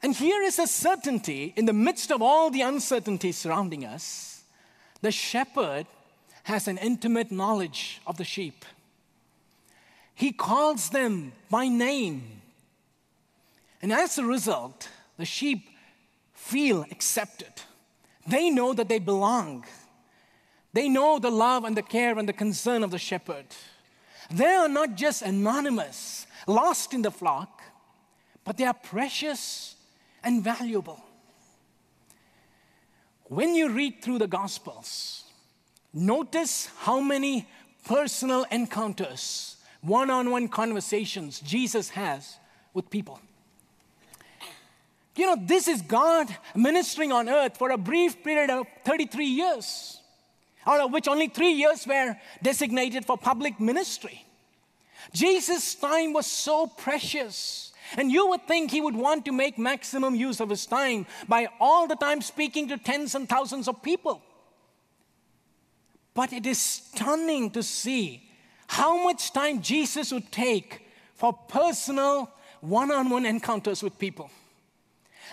And 0.00 0.14
here 0.14 0.42
is 0.42 0.60
a 0.60 0.66
certainty 0.68 1.52
in 1.56 1.66
the 1.66 1.72
midst 1.72 2.12
of 2.12 2.22
all 2.22 2.50
the 2.50 2.62
uncertainty 2.62 3.32
surrounding 3.32 3.84
us. 3.84 4.44
The 5.02 5.10
shepherd 5.10 5.86
has 6.44 6.68
an 6.68 6.78
intimate 6.78 7.32
knowledge 7.32 8.00
of 8.06 8.16
the 8.16 8.24
sheep. 8.24 8.64
He 10.14 10.32
calls 10.32 10.90
them 10.90 11.32
by 11.50 11.68
name. 11.68 12.37
And 13.80 13.92
as 13.92 14.18
a 14.18 14.24
result, 14.24 14.88
the 15.16 15.24
sheep 15.24 15.68
feel 16.34 16.84
accepted. 16.90 17.52
They 18.26 18.50
know 18.50 18.74
that 18.74 18.88
they 18.88 18.98
belong. 18.98 19.64
They 20.72 20.88
know 20.88 21.18
the 21.18 21.30
love 21.30 21.64
and 21.64 21.76
the 21.76 21.82
care 21.82 22.18
and 22.18 22.28
the 22.28 22.32
concern 22.32 22.82
of 22.82 22.90
the 22.90 22.98
shepherd. 22.98 23.46
They 24.30 24.54
are 24.54 24.68
not 24.68 24.96
just 24.96 25.22
anonymous, 25.22 26.26
lost 26.46 26.92
in 26.92 27.02
the 27.02 27.10
flock, 27.10 27.62
but 28.44 28.56
they 28.56 28.64
are 28.64 28.74
precious 28.74 29.76
and 30.22 30.42
valuable. 30.42 31.02
When 33.24 33.54
you 33.54 33.68
read 33.70 34.02
through 34.02 34.18
the 34.18 34.26
Gospels, 34.26 35.24
Notice 35.92 36.68
how 36.78 37.00
many 37.00 37.48
personal 37.84 38.44
encounters, 38.50 39.56
one 39.80 40.10
on 40.10 40.30
one 40.30 40.48
conversations 40.48 41.40
Jesus 41.40 41.90
has 41.90 42.36
with 42.74 42.90
people. 42.90 43.20
You 45.18 45.26
know, 45.26 45.36
this 45.44 45.66
is 45.66 45.82
God 45.82 46.28
ministering 46.54 47.10
on 47.10 47.28
earth 47.28 47.56
for 47.56 47.70
a 47.70 47.76
brief 47.76 48.22
period 48.22 48.50
of 48.50 48.68
33 48.84 49.26
years, 49.26 50.00
out 50.64 50.78
of 50.78 50.92
which 50.92 51.08
only 51.08 51.26
three 51.26 51.54
years 51.54 51.84
were 51.88 52.16
designated 52.40 53.04
for 53.04 53.18
public 53.18 53.58
ministry. 53.58 54.24
Jesus' 55.12 55.74
time 55.74 56.12
was 56.12 56.28
so 56.28 56.68
precious. 56.68 57.72
And 57.96 58.12
you 58.12 58.28
would 58.28 58.46
think 58.46 58.70
he 58.70 58.80
would 58.80 58.94
want 58.94 59.24
to 59.24 59.32
make 59.32 59.58
maximum 59.58 60.14
use 60.14 60.38
of 60.38 60.50
his 60.50 60.66
time 60.66 61.04
by 61.26 61.48
all 61.58 61.88
the 61.88 61.96
time 61.96 62.22
speaking 62.22 62.68
to 62.68 62.78
tens 62.78 63.16
and 63.16 63.28
thousands 63.28 63.66
of 63.66 63.82
people. 63.82 64.22
But 66.14 66.32
it 66.32 66.46
is 66.46 66.60
stunning 66.60 67.50
to 67.50 67.64
see 67.64 68.22
how 68.68 69.02
much 69.02 69.32
time 69.32 69.62
Jesus 69.62 70.12
would 70.12 70.30
take 70.30 70.82
for 71.14 71.32
personal 71.32 72.30
one 72.60 72.92
on 72.92 73.10
one 73.10 73.26
encounters 73.26 73.82
with 73.82 73.98
people. 73.98 74.30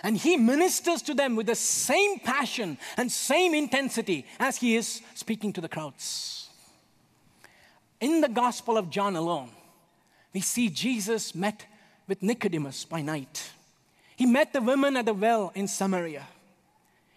And 0.02 0.16
he 0.16 0.36
ministers 0.36 1.02
to 1.02 1.14
them 1.14 1.36
with 1.36 1.46
the 1.46 1.54
same 1.54 2.18
passion 2.18 2.78
and 2.96 3.10
same 3.10 3.54
intensity 3.54 4.26
as 4.38 4.58
he 4.58 4.76
is 4.76 5.00
speaking 5.14 5.52
to 5.54 5.60
the 5.60 5.68
crowds. 5.68 6.48
In 8.00 8.20
the 8.20 8.28
Gospel 8.28 8.76
of 8.76 8.90
John 8.90 9.16
alone, 9.16 9.50
we 10.32 10.40
see 10.40 10.68
Jesus 10.68 11.34
met 11.34 11.66
with 12.06 12.22
Nicodemus 12.22 12.84
by 12.84 13.00
night. 13.00 13.50
He 14.16 14.26
met 14.26 14.52
the 14.52 14.60
women 14.60 14.96
at 14.96 15.06
the 15.06 15.14
well 15.14 15.52
in 15.54 15.68
Samaria. 15.68 16.26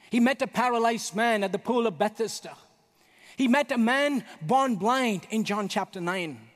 He 0.10 0.20
met 0.20 0.42
a 0.42 0.48
paralyzed 0.48 1.16
man 1.16 1.44
at 1.44 1.52
the 1.52 1.60
pool 1.60 1.86
of 1.86 1.98
Bethesda. 1.98 2.56
He 3.38 3.48
met 3.48 3.72
a 3.72 3.78
man 3.78 4.24
born 4.42 4.76
blind 4.76 5.28
in 5.30 5.44
John 5.44 5.68
chapter 5.68 6.02
9. 6.02 6.49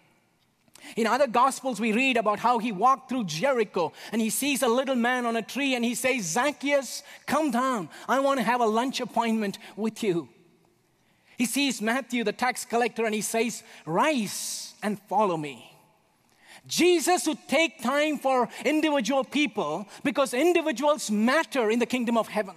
In 0.95 1.07
other 1.07 1.27
gospels, 1.27 1.79
we 1.79 1.91
read 1.91 2.17
about 2.17 2.39
how 2.39 2.59
he 2.59 2.71
walked 2.71 3.09
through 3.09 3.25
Jericho 3.25 3.93
and 4.11 4.21
he 4.21 4.29
sees 4.29 4.61
a 4.61 4.67
little 4.67 4.95
man 4.95 5.25
on 5.25 5.35
a 5.35 5.41
tree 5.41 5.75
and 5.75 5.83
he 5.83 5.95
says, 5.95 6.25
Zacchaeus, 6.25 7.03
come 7.25 7.51
down. 7.51 7.89
I 8.07 8.19
want 8.19 8.39
to 8.39 8.43
have 8.43 8.61
a 8.61 8.65
lunch 8.65 8.99
appointment 8.99 9.57
with 9.75 10.03
you. 10.03 10.29
He 11.37 11.45
sees 11.45 11.81
Matthew, 11.81 12.23
the 12.23 12.31
tax 12.31 12.63
collector, 12.65 13.05
and 13.05 13.15
he 13.15 13.21
says, 13.21 13.63
Rise 13.85 14.73
and 14.83 14.99
follow 15.09 15.37
me. 15.37 15.69
Jesus 16.67 17.27
would 17.27 17.47
take 17.47 17.81
time 17.81 18.17
for 18.17 18.47
individual 18.63 19.23
people 19.23 19.87
because 20.03 20.33
individuals 20.33 21.11
matter 21.11 21.69
in 21.69 21.79
the 21.79 21.85
kingdom 21.85 22.17
of 22.17 22.27
heaven. 22.27 22.55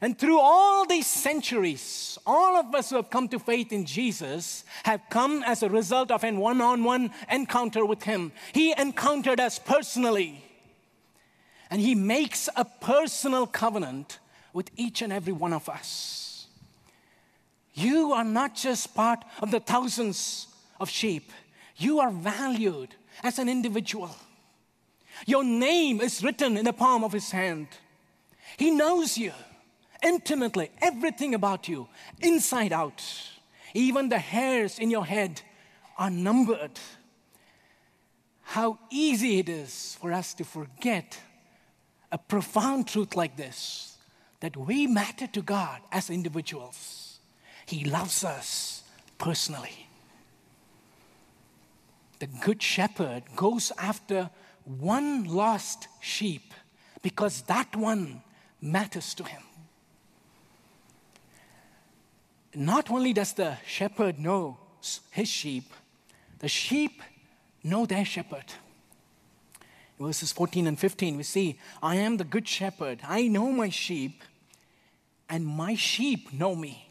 And 0.00 0.16
through 0.16 0.38
all 0.38 0.86
these 0.86 1.08
centuries, 1.08 2.18
all 2.24 2.56
of 2.56 2.72
us 2.74 2.90
who 2.90 2.96
have 2.96 3.10
come 3.10 3.28
to 3.28 3.38
faith 3.38 3.72
in 3.72 3.84
Jesus 3.84 4.64
have 4.84 5.00
come 5.10 5.42
as 5.44 5.62
a 5.62 5.68
result 5.68 6.12
of 6.12 6.22
an 6.22 6.38
one 6.38 6.60
on 6.60 6.84
one 6.84 7.10
encounter 7.30 7.84
with 7.84 8.04
Him. 8.04 8.30
He 8.52 8.72
encountered 8.78 9.40
us 9.40 9.58
personally. 9.58 10.44
And 11.70 11.80
He 11.80 11.96
makes 11.96 12.48
a 12.54 12.64
personal 12.64 13.46
covenant 13.46 14.20
with 14.52 14.70
each 14.76 15.02
and 15.02 15.12
every 15.12 15.32
one 15.32 15.52
of 15.52 15.68
us. 15.68 16.46
You 17.74 18.12
are 18.12 18.24
not 18.24 18.54
just 18.54 18.94
part 18.94 19.24
of 19.42 19.50
the 19.50 19.60
thousands 19.60 20.46
of 20.80 20.88
sheep, 20.88 21.32
you 21.76 21.98
are 21.98 22.10
valued 22.10 22.94
as 23.24 23.38
an 23.38 23.48
individual. 23.48 24.10
Your 25.26 25.42
name 25.42 26.00
is 26.00 26.22
written 26.22 26.56
in 26.56 26.64
the 26.64 26.72
palm 26.72 27.02
of 27.02 27.12
His 27.12 27.32
hand. 27.32 27.66
He 28.56 28.70
knows 28.70 29.18
you 29.18 29.32
intimately 30.02 30.70
everything 30.80 31.34
about 31.34 31.68
you, 31.68 31.88
inside 32.20 32.72
out. 32.72 33.02
Even 33.74 34.08
the 34.08 34.18
hairs 34.18 34.78
in 34.78 34.90
your 34.90 35.04
head 35.04 35.42
are 35.96 36.10
numbered. 36.10 36.78
How 38.42 38.78
easy 38.90 39.38
it 39.38 39.48
is 39.48 39.96
for 40.00 40.12
us 40.12 40.34
to 40.34 40.44
forget 40.44 41.20
a 42.10 42.18
profound 42.18 42.88
truth 42.88 43.14
like 43.14 43.36
this 43.36 43.96
that 44.40 44.56
we 44.56 44.86
matter 44.86 45.26
to 45.26 45.42
God 45.42 45.80
as 45.92 46.08
individuals. 46.08 47.18
He 47.66 47.84
loves 47.84 48.24
us 48.24 48.84
personally. 49.18 49.88
The 52.20 52.26
Good 52.26 52.62
Shepherd 52.62 53.24
goes 53.36 53.72
after 53.78 54.30
one 54.64 55.24
lost 55.24 55.88
sheep 56.00 56.54
because 57.02 57.42
that 57.42 57.76
one 57.76 58.22
matters 58.60 59.14
to 59.14 59.24
him 59.24 59.42
not 62.54 62.90
only 62.90 63.12
does 63.12 63.32
the 63.34 63.56
shepherd 63.66 64.18
know 64.18 64.58
his 65.10 65.28
sheep, 65.28 65.72
the 66.38 66.48
sheep 66.48 67.02
know 67.62 67.86
their 67.86 68.04
shepherd. 68.04 68.44
verses 69.98 70.32
14 70.32 70.66
and 70.66 70.78
15, 70.78 71.16
we 71.16 71.22
see, 71.22 71.58
I 71.82 71.96
am 71.96 72.16
the 72.16 72.24
good 72.24 72.46
shepherd. 72.46 73.00
I 73.02 73.28
know 73.28 73.50
my 73.50 73.68
sheep, 73.68 74.22
and 75.28 75.44
my 75.44 75.74
sheep 75.74 76.32
know 76.32 76.54
me. 76.54 76.88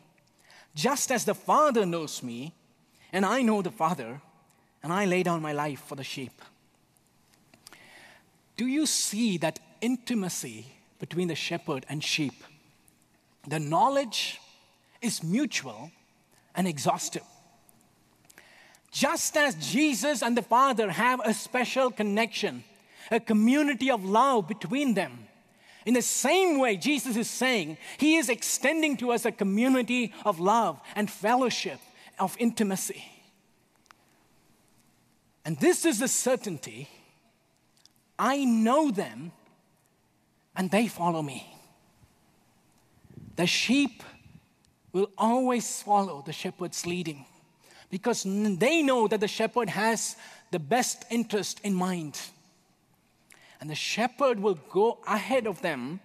Just 0.75 1.11
as 1.11 1.25
the 1.25 1.33
Father 1.33 1.85
knows 1.85 2.21
me, 2.21 2.53
and 3.11 3.25
I 3.25 3.41
know 3.41 3.61
the 3.61 3.71
Father, 3.71 4.21
and 4.83 4.91
I 4.93 5.05
lay 5.05 5.23
down 5.23 5.41
my 5.41 5.53
life 5.53 5.81
for 5.81 5.95
the 5.95 6.03
sheep. 6.03 6.41
Do 8.57 8.67
you 8.67 8.85
see 8.85 9.37
that 9.37 9.59
intimacy 9.81 10.65
between 10.99 11.29
the 11.29 11.35
shepherd 11.35 11.85
and 11.87 12.03
sheep? 12.03 12.43
The 13.47 13.59
knowledge 13.59 14.39
is 15.07 15.23
mutual 15.23 15.91
and 16.53 16.67
exhaustive. 16.67 17.23
Just 18.91 19.35
as 19.35 19.55
Jesus 19.55 20.21
and 20.21 20.37
the 20.37 20.41
Father 20.41 20.91
have 20.91 21.19
a 21.25 21.33
special 21.33 21.91
connection, 21.91 22.63
a 23.11 23.19
community 23.19 23.89
of 23.89 24.05
love 24.05 24.47
between 24.47 24.93
them, 24.93 25.27
in 25.85 25.93
the 25.93 26.01
same 26.01 26.59
way, 26.59 26.75
Jesus 26.75 27.15
is 27.15 27.29
saying 27.29 27.77
He 27.97 28.17
is 28.17 28.27
extending 28.27 28.97
to 28.97 29.11
us 29.11 29.23
a 29.23 29.31
community 29.31 30.13
of 30.25 30.39
love 30.39 30.81
and 30.95 31.09
fellowship, 31.09 31.79
of 32.19 32.35
intimacy. 32.39 33.05
And 35.45 35.57
this 35.59 35.85
is 35.85 35.99
the 35.99 36.09
certainty 36.09 36.89
I 38.19 38.43
know 38.43 38.91
them 38.91 39.31
and 40.55 40.71
they 40.71 40.87
follow 40.87 41.21
me. 41.21 41.47
The 43.35 43.47
sheep 43.47 44.03
will 44.93 45.10
always 45.17 45.82
follow 45.82 46.23
the 46.26 46.34
shepherd's 46.34 46.86
leading 46.86 47.26
because 47.89 48.23
they 48.23 48.82
know 48.82 49.08
that 49.08 49.19
the 49.19 49.28
shepherd 49.28 49.69
has 49.69 50.15
the 50.52 50.60
best 50.60 51.06
interest 51.10 51.60
in 51.63 51.73
mind. 51.73 52.19
And 53.60 53.69
the 53.69 53.76
shepherd 53.76 54.39
will 54.39 54.60
go 54.69 55.00
ahead 55.08 55.47
of 55.47 55.62
them 55.62 56.00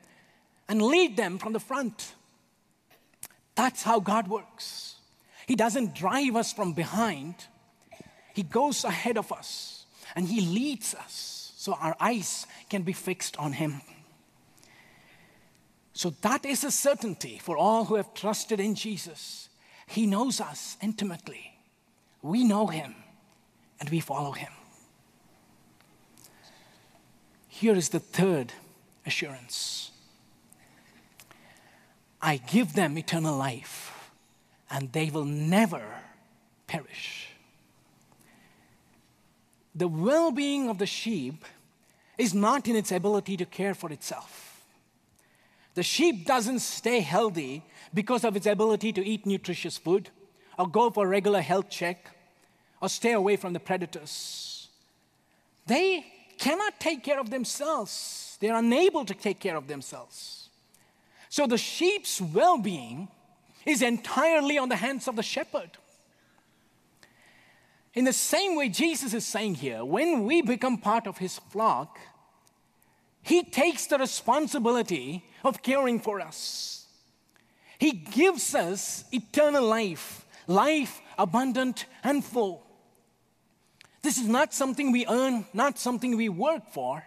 and 0.68 0.80
lead 0.80 1.16
them 1.16 1.38
from 1.38 1.52
the 1.52 1.60
front. 1.60 2.14
That's 3.54 3.82
how 3.82 4.00
God 4.00 4.28
works. 4.28 4.96
He 5.46 5.56
doesn't 5.56 5.94
drive 5.94 6.36
us 6.36 6.52
from 6.52 6.72
behind, 6.72 7.34
He 8.32 8.42
goes 8.42 8.84
ahead 8.84 9.18
of 9.18 9.32
us 9.32 9.86
and 10.14 10.26
He 10.26 10.40
leads 10.40 10.94
us 10.94 11.52
so 11.56 11.74
our 11.74 11.96
eyes 12.00 12.46
can 12.70 12.82
be 12.82 12.92
fixed 12.92 13.36
on 13.36 13.52
Him. 13.52 13.82
So 15.94 16.10
that 16.22 16.44
is 16.44 16.64
a 16.64 16.70
certainty 16.70 17.38
for 17.42 17.56
all 17.56 17.84
who 17.84 17.96
have 17.96 18.14
trusted 18.14 18.60
in 18.60 18.74
Jesus. 18.74 19.48
He 19.86 20.06
knows 20.06 20.40
us 20.40 20.76
intimately. 20.80 21.58
We 22.22 22.44
know 22.44 22.66
Him 22.66 22.94
and 23.78 23.90
we 23.90 24.00
follow 24.00 24.32
Him. 24.32 24.52
Here 27.48 27.74
is 27.74 27.90
the 27.90 28.00
third 28.00 28.52
assurance 29.04 29.92
I 32.22 32.36
give 32.36 32.74
them 32.74 32.96
eternal 32.96 33.36
life, 33.36 34.10
and 34.70 34.92
they 34.92 35.10
will 35.10 35.24
never 35.24 35.82
perish. 36.68 37.26
The 39.74 39.88
well 39.88 40.30
being 40.30 40.68
of 40.68 40.78
the 40.78 40.86
sheep 40.86 41.44
is 42.16 42.32
not 42.32 42.68
in 42.68 42.76
its 42.76 42.92
ability 42.92 43.36
to 43.38 43.44
care 43.44 43.74
for 43.74 43.90
itself. 43.90 44.51
The 45.74 45.82
sheep 45.82 46.26
doesn't 46.26 46.58
stay 46.58 47.00
healthy 47.00 47.62
because 47.94 48.24
of 48.24 48.36
its 48.36 48.46
ability 48.46 48.92
to 48.94 49.06
eat 49.06 49.26
nutritious 49.26 49.78
food, 49.78 50.10
or 50.58 50.68
go 50.68 50.90
for 50.90 51.06
a 51.06 51.08
regular 51.08 51.40
health 51.40 51.70
check, 51.70 52.10
or 52.80 52.88
stay 52.88 53.12
away 53.12 53.36
from 53.36 53.52
the 53.52 53.60
predators. 53.60 54.68
They 55.66 56.04
cannot 56.38 56.80
take 56.80 57.02
care 57.02 57.20
of 57.20 57.30
themselves, 57.30 58.36
they're 58.40 58.56
unable 58.56 59.04
to 59.04 59.14
take 59.14 59.40
care 59.40 59.56
of 59.56 59.68
themselves. 59.68 60.50
So 61.28 61.46
the 61.46 61.58
sheep's 61.58 62.20
well 62.20 62.58
being 62.58 63.08
is 63.64 63.80
entirely 63.80 64.58
on 64.58 64.68
the 64.68 64.76
hands 64.76 65.08
of 65.08 65.16
the 65.16 65.22
shepherd. 65.22 65.70
In 67.94 68.04
the 68.04 68.12
same 68.12 68.56
way, 68.56 68.68
Jesus 68.68 69.14
is 69.14 69.24
saying 69.24 69.56
here, 69.56 69.84
when 69.84 70.24
we 70.24 70.42
become 70.42 70.78
part 70.78 71.06
of 71.06 71.18
his 71.18 71.38
flock, 71.38 71.98
he 73.22 73.44
takes 73.44 73.86
the 73.86 73.98
responsibility 73.98 75.24
of 75.44 75.62
caring 75.62 76.00
for 76.00 76.20
us. 76.20 76.86
He 77.78 77.92
gives 77.92 78.54
us 78.54 79.04
eternal 79.12 79.64
life, 79.64 80.24
life 80.46 81.00
abundant 81.18 81.86
and 82.04 82.24
full. 82.24 82.64
This 84.02 84.18
is 84.18 84.28
not 84.28 84.52
something 84.52 84.92
we 84.92 85.06
earn, 85.06 85.46
not 85.52 85.78
something 85.78 86.16
we 86.16 86.28
work 86.28 86.72
for. 86.72 87.04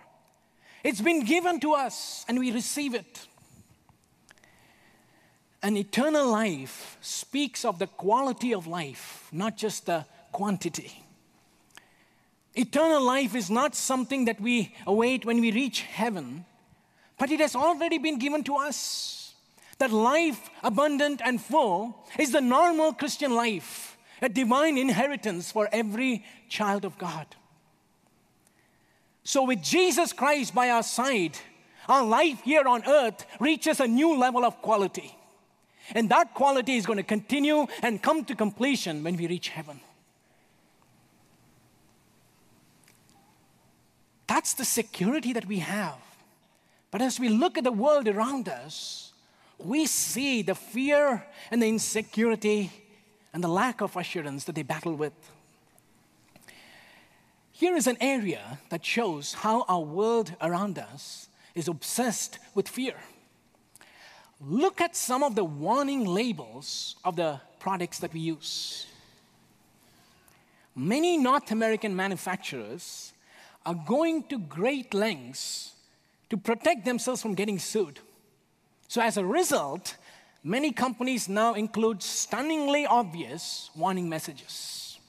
It's 0.84 1.02
been 1.02 1.26
given 1.26 1.60
to 1.62 1.74
us 1.74 2.26
and 2.28 2.40
we 2.40 2.52
receive 2.52 2.94
it. 2.94 3.28
An 5.64 5.78
eternal 5.78 6.30
life 6.30 6.98
speaks 7.02 7.66
of 7.66 7.80
the 7.80 7.88
quality 7.88 8.54
of 8.54 8.68
life, 8.68 9.28
not 9.32 9.58
just 9.58 9.88
the 9.88 10.06
quantity. 10.32 11.04
Eternal 12.54 13.02
life 13.02 13.36
is 13.36 13.50
not 13.50 13.76
something 13.76 14.26
that 14.26 14.40
we 14.40 14.76
await 14.86 15.26
when 15.26 15.42
we 15.42 15.52
reach 15.52 15.82
heaven, 15.82 16.46
but 17.18 17.32
it 17.32 17.40
has 17.40 17.56
already 17.56 17.98
been 17.98 18.20
given 18.20 18.44
to 18.44 18.56
us. 18.56 19.34
That 19.78 19.92
life, 19.92 20.50
abundant 20.64 21.22
and 21.24 21.42
full, 21.42 22.06
is 22.18 22.32
the 22.32 22.42
normal 22.42 22.94
Christian 22.94 23.36
life 23.36 23.96
a 24.22 24.30
divine 24.30 24.78
inheritance 24.78 25.52
for 25.52 25.68
every 25.72 26.24
child 26.48 26.86
of 26.86 26.98
God. 26.98 27.28
So, 29.24 29.44
with 29.44 29.62
Jesus 29.62 30.14
Christ 30.14 30.56
by 30.56 30.70
our 30.70 30.84
side, 30.84 31.38
our 31.90 32.04
life 32.04 32.42
here 32.44 32.68
on 32.68 32.84
earth 32.88 33.26
reaches 33.40 33.80
a 33.80 33.88
new 33.88 34.18
level 34.18 34.46
of 34.46 34.62
quality. 34.62 35.16
And 35.94 36.10
that 36.10 36.34
quality 36.34 36.78
is 36.78 36.86
going 36.86 36.98
to 36.98 37.04
continue 37.04 37.68
and 37.82 38.02
come 38.02 38.26
to 38.26 38.36
completion 38.36 39.04
when 39.04 39.18
we 39.18 39.28
reach 39.28 39.50
heaven. 39.50 39.80
That's 44.28 44.54
the 44.54 44.66
security 44.66 45.34
that 45.34 45.46
we 45.46 45.60
have. 45.60 45.98
But 46.96 47.02
as 47.02 47.20
we 47.20 47.28
look 47.28 47.58
at 47.58 47.66
the 47.66 47.74
world 47.74 48.08
around 48.08 48.48
us, 48.48 49.12
we 49.58 49.86
see 49.86 50.42
the 50.44 50.56
fear 50.56 51.26
and 51.52 51.62
the 51.62 51.68
insecurity 51.68 52.72
and 53.34 53.44
the 53.44 53.50
lack 53.50 53.82
of 53.82 53.98
assurance 53.98 54.46
that 54.46 54.56
they 54.56 54.64
battle 54.64 54.96
with. 54.96 55.12
Here 57.52 57.76
is 57.76 57.88
an 57.88 57.98
area 58.00 58.60
that 58.70 58.86
shows 58.86 59.34
how 59.34 59.66
our 59.68 59.82
world 59.82 60.36
around 60.40 60.80
us 60.80 61.28
is 61.54 61.68
obsessed 61.68 62.40
with 62.54 62.70
fear. 62.70 62.96
Look 64.40 64.80
at 64.80 64.96
some 64.96 65.22
of 65.22 65.36
the 65.36 65.44
warning 65.44 66.06
labels 66.06 66.96
of 67.04 67.18
the 67.18 67.42
products 67.60 68.00
that 68.00 68.14
we 68.14 68.22
use. 68.22 68.88
Many 70.74 71.18
North 71.18 71.52
American 71.52 71.94
manufacturers 71.94 73.12
are 73.66 73.76
going 73.76 74.24
to 74.30 74.40
great 74.40 74.94
lengths 74.94 75.74
to 76.30 76.38
protect 76.38 76.86
themselves 76.86 77.22
from 77.22 77.36
getting 77.36 77.60
sued. 77.60 78.00
So, 78.88 79.02
as 79.02 79.18
a 79.18 79.26
result, 79.26 79.96
many 80.44 80.72
companies 80.72 81.28
now 81.28 81.54
include 81.54 82.02
stunningly 82.04 82.86
obvious 82.86 83.70
warning 83.76 84.10
messages. 84.10 85.00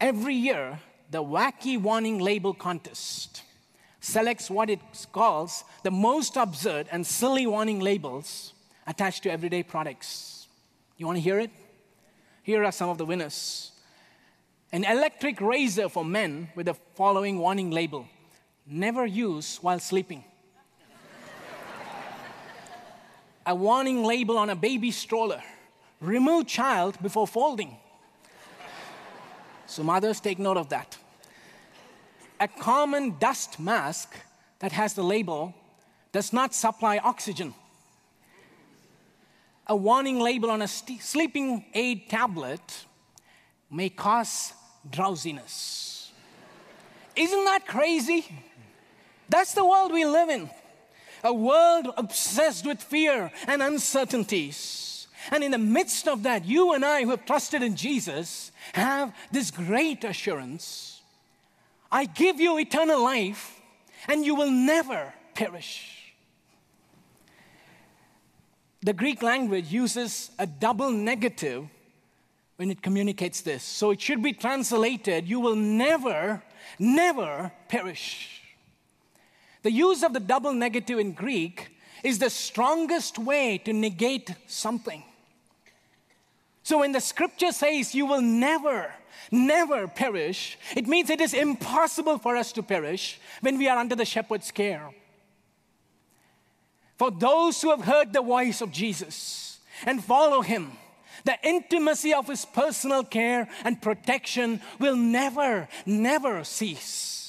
Every 0.00 0.34
year, 0.34 0.80
the 1.10 1.22
Wacky 1.22 1.80
Warning 1.80 2.18
Label 2.18 2.54
Contest 2.54 3.42
selects 4.00 4.50
what 4.50 4.68
it 4.68 4.80
calls 5.12 5.62
the 5.84 5.90
most 5.90 6.36
absurd 6.36 6.88
and 6.90 7.06
silly 7.06 7.46
warning 7.46 7.78
labels 7.78 8.52
attached 8.86 9.22
to 9.22 9.30
everyday 9.30 9.62
products. 9.62 10.48
You 10.96 11.06
want 11.06 11.18
to 11.18 11.22
hear 11.22 11.38
it? 11.38 11.50
Here 12.42 12.64
are 12.64 12.72
some 12.72 12.88
of 12.88 12.98
the 12.98 13.04
winners. 13.04 13.70
An 14.72 14.84
electric 14.84 15.40
razor 15.40 15.88
for 15.88 16.04
men 16.04 16.48
with 16.56 16.66
the 16.66 16.74
following 16.94 17.38
warning 17.38 17.70
label 17.70 18.08
Never 18.66 19.06
use 19.06 19.58
while 19.60 19.80
sleeping 19.80 20.24
a 23.46 23.54
warning 23.54 24.04
label 24.04 24.38
on 24.38 24.50
a 24.50 24.56
baby 24.56 24.90
stroller 24.90 25.42
remove 26.00 26.46
child 26.46 27.00
before 27.02 27.26
folding. 27.26 27.76
so, 29.66 29.82
mothers, 29.82 30.20
take 30.20 30.38
note 30.38 30.56
of 30.56 30.68
that. 30.68 30.98
A 32.40 32.48
common 32.48 33.16
dust 33.18 33.60
mask 33.60 34.14
that 34.58 34.72
has 34.72 34.94
the 34.94 35.02
label 35.02 35.54
does 36.10 36.32
not 36.32 36.54
supply 36.54 36.98
oxygen. 36.98 37.54
A 39.68 39.76
warning 39.76 40.18
label 40.18 40.50
on 40.50 40.60
a 40.60 40.68
st- 40.68 41.00
sleeping 41.00 41.64
aid 41.72 42.08
tablet 42.08 42.84
may 43.70 43.88
cause 43.88 44.52
drowsiness. 44.90 46.12
Isn't 47.14 47.44
that 47.44 47.66
crazy? 47.66 48.26
That's 49.32 49.54
the 49.54 49.64
world 49.64 49.92
we 49.92 50.04
live 50.04 50.28
in 50.28 50.50
a 51.24 51.32
world 51.32 51.88
obsessed 51.96 52.66
with 52.66 52.82
fear 52.82 53.30
and 53.46 53.62
uncertainties. 53.62 55.06
And 55.30 55.42
in 55.44 55.52
the 55.52 55.58
midst 55.58 56.08
of 56.08 56.24
that, 56.24 56.44
you 56.44 56.72
and 56.72 56.84
I 56.84 57.04
who 57.04 57.10
have 57.10 57.24
trusted 57.24 57.62
in 57.62 57.76
Jesus 57.76 58.50
have 58.72 59.14
this 59.30 59.50
great 59.50 60.04
assurance 60.04 61.00
I 61.90 62.06
give 62.06 62.40
you 62.40 62.58
eternal 62.58 63.04
life, 63.04 63.60
and 64.08 64.24
you 64.24 64.34
will 64.34 64.50
never 64.50 65.12
perish. 65.34 66.14
The 68.80 68.94
Greek 68.94 69.22
language 69.22 69.70
uses 69.70 70.30
a 70.38 70.46
double 70.46 70.90
negative 70.90 71.68
when 72.56 72.70
it 72.70 72.80
communicates 72.80 73.42
this. 73.42 73.62
So 73.62 73.90
it 73.90 74.00
should 74.00 74.22
be 74.22 74.32
translated 74.32 75.28
you 75.28 75.38
will 75.38 75.54
never, 75.54 76.42
never 76.78 77.52
perish. 77.68 78.31
The 79.62 79.72
use 79.72 80.02
of 80.02 80.12
the 80.12 80.20
double 80.20 80.52
negative 80.52 80.98
in 80.98 81.12
Greek 81.12 81.70
is 82.02 82.18
the 82.18 82.30
strongest 82.30 83.18
way 83.18 83.58
to 83.58 83.72
negate 83.72 84.34
something. 84.46 85.04
So 86.64 86.78
when 86.78 86.92
the 86.92 87.00
scripture 87.00 87.52
says 87.52 87.94
you 87.94 88.06
will 88.06 88.20
never, 88.20 88.92
never 89.30 89.88
perish, 89.88 90.58
it 90.76 90.86
means 90.86 91.10
it 91.10 91.20
is 91.20 91.34
impossible 91.34 92.18
for 92.18 92.36
us 92.36 92.52
to 92.52 92.62
perish 92.62 93.20
when 93.40 93.58
we 93.58 93.68
are 93.68 93.78
under 93.78 93.96
the 93.96 94.04
shepherd's 94.04 94.50
care. 94.50 94.90
For 96.98 97.10
those 97.10 97.60
who 97.60 97.70
have 97.70 97.84
heard 97.84 98.12
the 98.12 98.22
voice 98.22 98.60
of 98.60 98.70
Jesus 98.70 99.58
and 99.84 100.02
follow 100.02 100.42
him, 100.42 100.72
the 101.24 101.36
intimacy 101.42 102.14
of 102.14 102.28
his 102.28 102.44
personal 102.44 103.04
care 103.04 103.48
and 103.64 103.80
protection 103.80 104.60
will 104.78 104.96
never, 104.96 105.68
never 105.86 106.44
cease. 106.44 107.21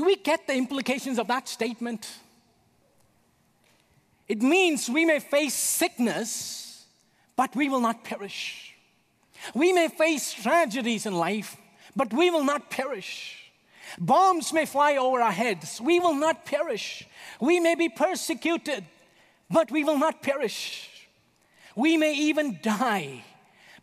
Do 0.00 0.06
we 0.06 0.16
get 0.16 0.46
the 0.46 0.54
implications 0.54 1.18
of 1.18 1.26
that 1.26 1.46
statement? 1.46 2.08
It 4.28 4.40
means 4.40 4.88
we 4.88 5.04
may 5.04 5.18
face 5.18 5.52
sickness, 5.52 6.86
but 7.36 7.54
we 7.54 7.68
will 7.68 7.82
not 7.82 8.02
perish. 8.02 8.74
We 9.52 9.74
may 9.74 9.88
face 9.88 10.32
tragedies 10.32 11.04
in 11.04 11.12
life, 11.12 11.54
but 11.94 12.14
we 12.14 12.30
will 12.30 12.44
not 12.44 12.70
perish. 12.70 13.52
Bombs 13.98 14.54
may 14.54 14.64
fly 14.64 14.96
over 14.96 15.20
our 15.20 15.32
heads, 15.32 15.82
we 15.82 16.00
will 16.00 16.14
not 16.14 16.46
perish. 16.46 17.06
We 17.38 17.60
may 17.60 17.74
be 17.74 17.90
persecuted, 17.90 18.86
but 19.50 19.70
we 19.70 19.84
will 19.84 19.98
not 19.98 20.22
perish. 20.22 20.88
We 21.76 21.98
may 21.98 22.14
even 22.14 22.58
die, 22.62 23.22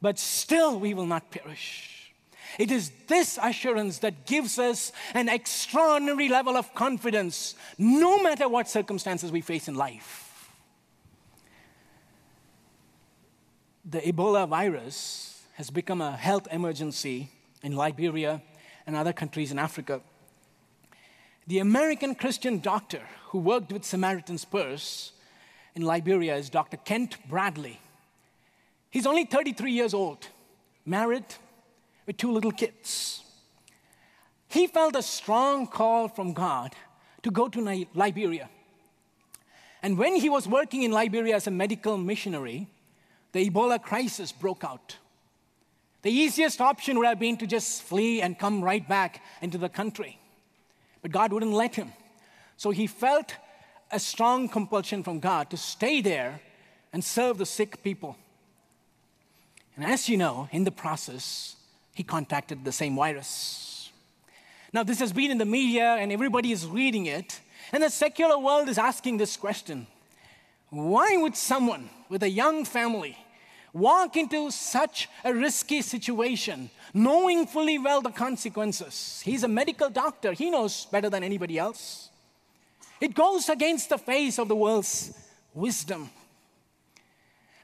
but 0.01 0.17
still 0.17 0.79
we 0.79 0.95
will 0.95 1.05
not 1.05 1.29
perish. 1.29 1.96
It 2.57 2.71
is 2.71 2.91
this 3.07 3.37
assurance 3.41 3.99
that 3.99 4.25
gives 4.25 4.57
us 4.59 4.91
an 5.13 5.29
extraordinary 5.29 6.29
level 6.29 6.55
of 6.57 6.73
confidence, 6.73 7.55
no 7.77 8.21
matter 8.21 8.47
what 8.47 8.69
circumstances 8.69 9.31
we 9.31 9.41
face 9.41 9.67
in 9.67 9.75
life. 9.75 10.23
The 13.85 13.99
Ebola 13.99 14.47
virus 14.47 15.41
has 15.53 15.69
become 15.69 16.01
a 16.01 16.11
health 16.11 16.47
emergency 16.51 17.29
in 17.63 17.75
Liberia 17.75 18.41
and 18.85 18.95
other 18.95 19.13
countries 19.13 19.51
in 19.51 19.59
Africa. 19.59 20.01
The 21.47 21.59
American 21.59 22.15
Christian 22.15 22.59
doctor 22.59 23.01
who 23.27 23.39
worked 23.39 23.71
with 23.71 23.85
Samaritan's 23.85 24.45
Purse 24.45 25.13
in 25.75 25.83
Liberia 25.83 26.35
is 26.35 26.49
Dr. 26.49 26.77
Kent 26.77 27.17
Brantly. 27.29 27.77
He's 28.89 29.05
only 29.05 29.25
33 29.25 29.71
years 29.71 29.93
old, 29.93 30.27
married 30.85 31.25
with 32.07 32.17
two 32.17 32.31
little 32.31 32.51
kids. 32.51 33.23
He 34.47 34.65
felt 34.65 34.95
a 34.95 35.03
strong 35.03 35.67
call 35.67 36.07
from 36.07 36.33
God 36.33 36.73
to 37.21 37.29
go 37.29 37.49
to 37.49 37.85
Liberia. 37.93 38.49
And 39.83 39.97
when 39.97 40.15
he 40.15 40.29
was 40.29 40.47
working 40.47 40.83
in 40.83 40.91
Liberia 40.91 41.35
as 41.35 41.45
a 41.45 41.51
medical 41.51 41.97
missionary, 41.97 42.67
the 43.33 43.49
Ebola 43.49 43.79
crisis 43.81 44.31
broke 44.31 44.63
out. 44.63 44.95
The 46.01 46.11
easiest 46.11 46.61
option 46.61 46.97
would 46.97 47.07
have 47.07 47.19
been 47.19 47.37
to 47.37 47.45
just 47.45 47.83
flee 47.83 48.21
and 48.21 48.39
come 48.39 48.63
right 48.63 48.87
back 48.87 49.21
into 49.41 49.57
the 49.57 49.69
country. 49.69 50.17
But 51.01 51.11
God 51.11 51.33
wouldn't 51.33 51.51
let 51.51 51.75
him. 51.75 51.91
So 52.55 52.71
he 52.71 52.87
felt 52.87 53.35
a 53.91 53.99
strong 53.99 54.47
compulsion 54.47 55.03
from 55.03 55.19
God 55.19 55.49
to 55.49 55.57
stay 55.57 56.01
there 56.01 56.39
and 56.93 57.03
serve 57.03 57.37
the 57.37 57.45
sick 57.45 57.83
people. 57.83 58.15
And 59.75 59.85
as 59.85 60.07
you 60.07 60.17
know, 60.17 60.47
in 60.51 60.63
the 60.63 60.71
process, 60.71 61.56
he 61.97 62.03
contacted 62.03 62.63
the 62.63 62.71
same 62.71 62.95
virus. 62.95 63.89
Now, 64.71 64.83
this 64.83 64.99
has 64.99 65.11
been 65.11 65.31
in 65.31 65.39
the 65.39 65.45
media 65.45 65.95
and 65.95 66.11
everybody 66.11 66.51
is 66.51 66.67
reading 66.67 67.07
it, 67.07 67.39
and 67.71 67.81
the 67.81 67.89
secular 67.89 68.37
world 68.37 68.69
is 68.69 68.77
asking 68.77 69.17
this 69.17 69.35
question 69.35 69.87
Why 70.69 71.17
would 71.17 71.35
someone 71.35 71.89
with 72.07 72.21
a 72.21 72.29
young 72.29 72.65
family 72.65 73.17
walk 73.73 74.15
into 74.15 74.51
such 74.51 75.09
a 75.23 75.33
risky 75.33 75.81
situation, 75.81 76.69
knowing 76.93 77.47
fully 77.47 77.79
well 77.79 78.03
the 78.03 78.11
consequences? 78.11 79.19
He's 79.25 79.41
a 79.41 79.47
medical 79.47 79.89
doctor, 79.89 80.33
he 80.33 80.51
knows 80.51 80.85
better 80.85 81.09
than 81.09 81.23
anybody 81.23 81.57
else. 81.57 82.11
It 83.01 83.15
goes 83.15 83.49
against 83.49 83.89
the 83.89 83.97
face 83.97 84.37
of 84.37 84.49
the 84.49 84.55
world's 84.55 85.17
wisdom. 85.55 86.11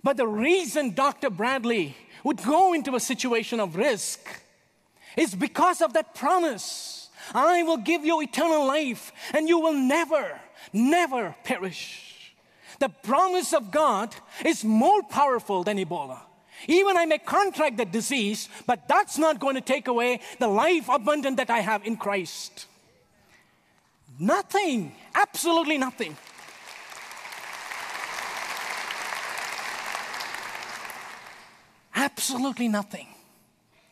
But 0.02 0.17
the 0.17 0.28
reason 0.28 0.96
Dr. 0.96 1.30
Brantly 1.30 1.93
would 2.24 2.42
go 2.44 2.74
into 2.74 2.96
a 2.96 3.00
situation 3.00 3.60
of 3.60 3.76
risk 3.76 4.20
is 5.18 5.36
because 5.36 5.82
of 5.82 5.94
that 5.94 6.16
promise. 6.16 7.10
I 7.34 7.64
will 7.64 7.78
give 7.78 8.04
you 8.06 8.22
eternal 8.22 8.66
life 8.66 9.12
and 9.34 9.48
you 9.48 9.60
will 9.60 9.74
never, 9.74 10.40
never 10.72 11.36
perish. 11.44 12.34
The 12.80 12.90
promise 12.90 13.54
of 13.54 13.72
God 13.72 14.16
is 14.44 14.64
more 14.64 15.04
powerful 15.04 15.64
than 15.64 15.78
Ebola. 15.78 16.20
Even 16.68 16.98
I 16.98 17.06
may 17.06 17.18
contract 17.18 17.78
the 17.78 17.86
disease, 17.86 18.50
but 18.66 18.88
that's 18.88 19.18
not 19.18 19.40
going 19.40 19.56
to 19.56 19.62
take 19.62 19.88
away 19.88 20.22
the 20.40 20.48
life 20.48 20.88
abundant 20.90 21.38
that 21.38 21.50
I 21.50 21.60
have 21.60 21.86
in 21.86 21.98
Christ. 21.98 22.68
Nothing, 24.20 24.94
absolutely 25.16 25.78
nothing. 25.78 26.16
Absolutely 32.04 32.68
nothing 32.68 33.08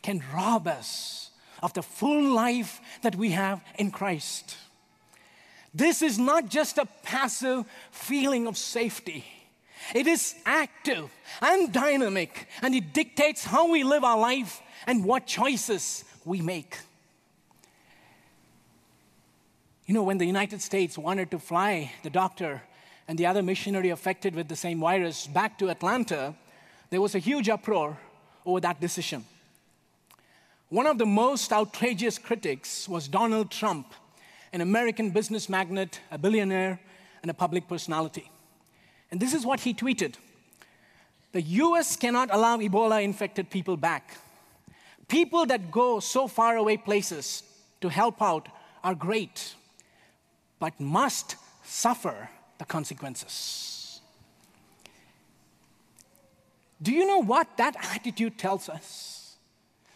can 0.02 0.22
rob 0.34 0.68
us 0.68 1.30
of 1.62 1.72
the 1.72 1.82
full 1.82 2.22
life 2.22 2.78
that 3.00 3.16
we 3.16 3.30
have 3.30 3.62
in 3.78 3.90
Christ. 3.90 4.58
This 5.72 6.02
is 6.02 6.18
not 6.18 6.50
just 6.50 6.76
a 6.76 6.84
passive 7.02 7.64
feeling 7.90 8.46
of 8.46 8.58
safety. 8.58 9.24
It 9.94 10.06
is 10.06 10.34
active 10.44 11.10
and 11.40 11.72
dynamic, 11.72 12.48
and 12.60 12.74
it 12.74 12.92
dictates 12.92 13.44
how 13.44 13.70
we 13.70 13.82
live 13.82 14.04
our 14.04 14.18
life 14.18 14.60
and 14.86 15.06
what 15.06 15.26
choices 15.26 16.04
we 16.26 16.42
make. 16.42 16.76
You 19.86 19.94
know, 19.94 20.02
when 20.02 20.18
the 20.18 20.26
United 20.26 20.60
States 20.60 20.98
wanted 20.98 21.30
to 21.30 21.38
fly 21.38 21.90
the 22.02 22.10
doctor 22.10 22.60
and 23.08 23.18
the 23.18 23.24
other 23.24 23.42
missionary 23.42 23.88
affected 23.88 24.34
with 24.34 24.48
the 24.48 24.56
same 24.56 24.80
virus 24.80 25.26
back 25.26 25.58
to 25.60 25.70
Atlanta, 25.70 26.34
there 26.92 27.00
was 27.00 27.14
a 27.14 27.18
huge 27.18 27.48
uproar 27.48 27.96
over 28.44 28.60
that 28.60 28.78
decision. 28.78 29.24
One 30.68 30.86
of 30.86 30.98
the 30.98 31.06
most 31.06 31.50
outrageous 31.50 32.18
critics 32.18 32.86
was 32.86 33.08
Donald 33.08 33.50
Trump, 33.50 33.94
an 34.52 34.60
American 34.60 35.08
business 35.08 35.48
magnate, 35.48 36.00
a 36.10 36.18
billionaire, 36.18 36.78
and 37.22 37.30
a 37.30 37.34
public 37.34 37.66
personality. 37.66 38.30
And 39.10 39.18
this 39.18 39.32
is 39.32 39.46
what 39.46 39.60
he 39.60 39.72
tweeted 39.72 40.16
The 41.32 41.40
US 41.64 41.96
cannot 41.96 42.28
allow 42.30 42.58
Ebola 42.58 43.02
infected 43.02 43.48
people 43.48 43.78
back. 43.78 44.18
People 45.08 45.46
that 45.46 45.70
go 45.70 45.98
so 45.98 46.28
far 46.28 46.58
away 46.58 46.76
places 46.76 47.42
to 47.80 47.88
help 47.88 48.20
out 48.20 48.48
are 48.84 48.94
great 48.94 49.54
but 50.58 50.78
must 50.78 51.36
suffer 51.64 52.28
the 52.58 52.66
consequences. 52.66 53.71
Do 56.82 56.92
you 56.92 57.06
know 57.06 57.18
what 57.22 57.56
that 57.58 57.76
attitude 57.94 58.36
tells 58.36 58.68
us? 58.68 59.36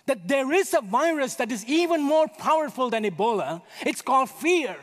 That 0.06 0.28
there 0.28 0.52
is 0.52 0.72
a 0.72 0.80
virus 0.80 1.34
that 1.34 1.50
is 1.50 1.64
even 1.66 2.00
more 2.00 2.28
powerful 2.28 2.90
than 2.90 3.04
Ebola. 3.04 3.62
It's 3.84 4.02
called 4.02 4.30
fear. 4.30 4.76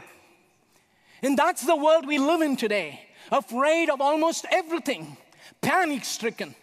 And 1.21 1.37
that's 1.37 1.65
the 1.65 1.77
world 1.77 2.05
we 2.05 2.19
live 2.19 2.41
in 2.41 2.57
today, 2.57 2.99
afraid 3.31 3.89
of 3.89 4.01
almost 4.01 4.45
everything, 4.51 5.15
panic 5.61 6.03
stricken. 6.03 6.53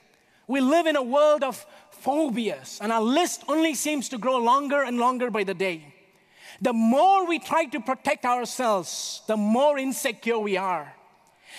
We 0.47 0.61
live 0.61 0.87
in 0.87 0.97
a 0.97 1.03
world 1.03 1.43
of 1.43 1.65
phobias, 1.91 2.79
and 2.83 2.93
our 2.93 3.01
list 3.01 3.45
only 3.49 3.75
seems 3.75 4.11
to 4.11 4.19
grow 4.19 4.37
longer 4.37 4.83
and 4.83 4.99
longer 4.99 5.31
by 5.31 5.45
the 5.45 5.55
day. 5.55 5.95
The 6.61 6.75
more 6.75 7.27
we 7.27 7.39
try 7.39 7.65
to 7.67 7.81
protect 7.81 8.27
ourselves, 8.27 9.23
the 9.27 9.37
more 9.37 9.79
insecure 9.79 10.39
we 10.39 10.59
are. 10.59 10.93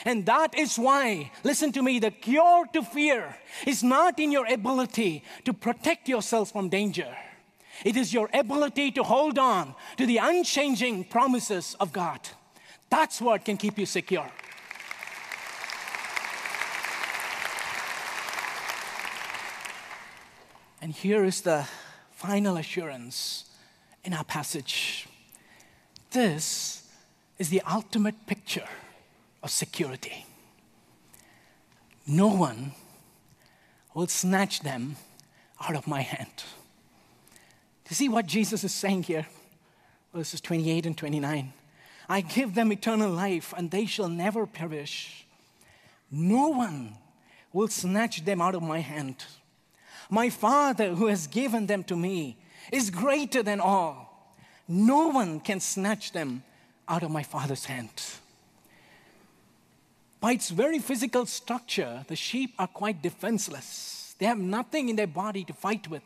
And 0.06 0.26
that 0.26 0.58
is 0.58 0.78
why, 0.78 1.32
listen 1.44 1.72
to 1.74 1.82
me, 1.82 2.00
the 2.00 2.12
cure 2.12 2.66
to 2.74 2.82
fear 2.82 3.36
is 3.68 3.84
not 3.84 4.20
in 4.20 4.32
your 4.32 4.46
ability 4.52 5.24
to 5.46 5.54
protect 5.54 6.08
yourself 6.08 6.52
from 6.52 6.70
danger. 6.70 7.16
It 7.84 7.96
is 7.98 8.14
your 8.14 8.30
ability 8.34 8.92
to 8.92 9.04
hold 9.04 9.38
on 9.39 9.76
to 9.98 10.06
the 10.06 10.18
unchanging 10.18 11.06
promises 11.06 11.76
of 11.80 11.92
God. 11.92 12.20
That's 12.89 13.22
what 13.22 13.46
can 13.46 13.58
keep 13.58 13.78
you 13.78 13.86
secure. 13.86 14.30
And 20.82 20.92
here 20.92 21.24
is 21.24 21.42
the 21.42 21.68
final 22.12 22.58
assurance 22.58 23.46
in 24.04 24.14
our 24.14 24.24
passage. 24.24 25.08
This 26.10 26.88
is 27.38 27.50
the 27.50 27.62
ultimate 27.62 28.26
picture 28.26 28.68
of 29.44 29.50
security. 29.52 30.26
No 32.08 32.28
one 32.28 32.74
will 33.94 34.08
snatch 34.08 34.62
them 34.62 34.96
out 35.60 35.76
of 35.76 35.88
my 35.88 36.02
hand. 36.02 36.44
You 37.89 37.96
see 37.96 38.10
what 38.10 38.26
Jesus 38.26 38.64
is 38.64 38.74
saying 38.74 39.04
here? 39.04 39.28
Verses 40.14 40.39
28 40.39 40.86
and 40.86 40.98
29. 40.98 41.54
I 42.08 42.22
give 42.22 42.56
them 42.56 42.72
eternal 42.72 43.12
life, 43.12 43.54
and 43.56 43.70
they 43.70 43.86
shall 43.86 44.10
never 44.10 44.46
perish. 44.46 45.26
No 46.10 46.50
one 46.50 46.98
will 47.54 47.68
snatch 47.68 48.24
them 48.24 48.42
out 48.42 48.56
of 48.56 48.64
my 48.64 48.80
hand. 48.80 49.26
My 50.10 50.30
Father, 50.30 50.96
who 50.96 51.08
has 51.08 51.28
given 51.28 51.68
them 51.68 51.84
to 51.86 51.96
me, 51.96 52.38
is 52.72 52.89
greater 52.89 53.44
than 53.44 53.60
all. 53.60 54.36
No 54.68 55.10
one 55.10 55.39
can 55.39 55.60
snatch 55.60 56.12
them 56.12 56.44
out 56.88 57.04
of 57.04 57.12
my 57.12 57.24
Father's 57.24 57.66
hand. 57.66 57.92
By 60.22 60.34
its 60.34 60.52
very 60.52 60.78
physical 60.78 61.26
structure, 61.26 62.06
the 62.08 62.16
sheep 62.16 62.54
are 62.60 62.68
quite 62.68 63.02
defenseless. 63.02 64.16
They 64.20 64.28
have 64.28 64.38
nothing 64.38 64.88
in 64.88 64.96
their 64.96 65.08
body 65.08 65.44
to 65.46 65.54
fight 65.54 65.90
with. 65.90 66.04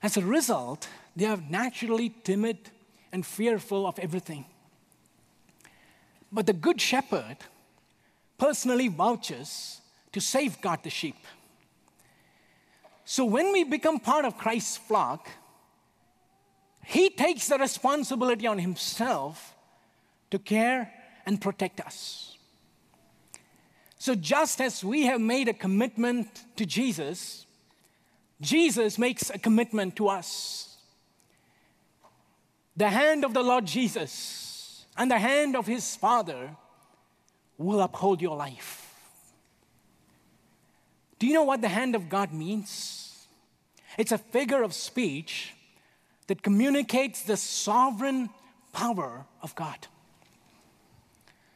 As 0.00 0.16
a 0.16 0.24
result, 0.24 0.88
they 1.16 1.26
are 1.26 1.42
naturally 1.50 2.14
timid 2.22 2.70
and 3.12 3.26
fearful 3.26 3.88
of 3.88 3.98
everything. 3.98 4.44
But 6.30 6.46
the 6.46 6.52
Good 6.52 6.80
Shepherd 6.80 7.38
personally 8.38 8.86
vouches 8.86 9.80
to 10.12 10.20
safeguard 10.20 10.84
the 10.84 10.90
sheep. 10.90 11.26
So 13.04 13.24
when 13.24 13.52
we 13.52 13.64
become 13.64 13.98
part 13.98 14.24
of 14.24 14.38
Christ's 14.38 14.76
flock, 14.76 15.28
He 16.84 17.10
takes 17.10 17.48
the 17.48 17.58
responsibility 17.58 18.46
on 18.46 18.60
Himself 18.60 19.56
to 20.30 20.38
care 20.38 20.92
and 21.26 21.40
protect 21.40 21.80
us. 21.80 22.29
So 24.00 24.14
just 24.14 24.62
as 24.62 24.82
we 24.82 25.04
have 25.04 25.20
made 25.20 25.46
a 25.46 25.52
commitment 25.52 26.26
to 26.56 26.64
Jesus, 26.64 27.44
Jesus 28.40 28.96
makes 28.96 29.28
a 29.28 29.38
commitment 29.38 29.94
to 29.96 30.08
us. 30.08 30.78
The 32.78 32.88
hand 32.88 33.26
of 33.26 33.34
the 33.34 33.42
Lord 33.42 33.66
Jesus 33.66 34.86
and 34.96 35.10
the 35.10 35.18
hand 35.18 35.54
of 35.54 35.66
His 35.66 35.96
Father 35.96 36.56
will 37.58 37.82
uphold 37.82 38.22
your 38.22 38.38
life. 38.38 38.94
Do 41.18 41.26
you 41.26 41.34
know 41.34 41.44
what 41.44 41.60
the 41.60 41.68
hand 41.68 41.94
of 41.94 42.08
God 42.08 42.32
means? 42.32 43.26
It's 43.98 44.12
a 44.12 44.18
figure 44.18 44.62
of 44.62 44.72
speech 44.72 45.52
that 46.26 46.42
communicates 46.42 47.22
the 47.22 47.36
sovereign 47.36 48.30
power 48.72 49.26
of 49.42 49.54
God. 49.54 49.88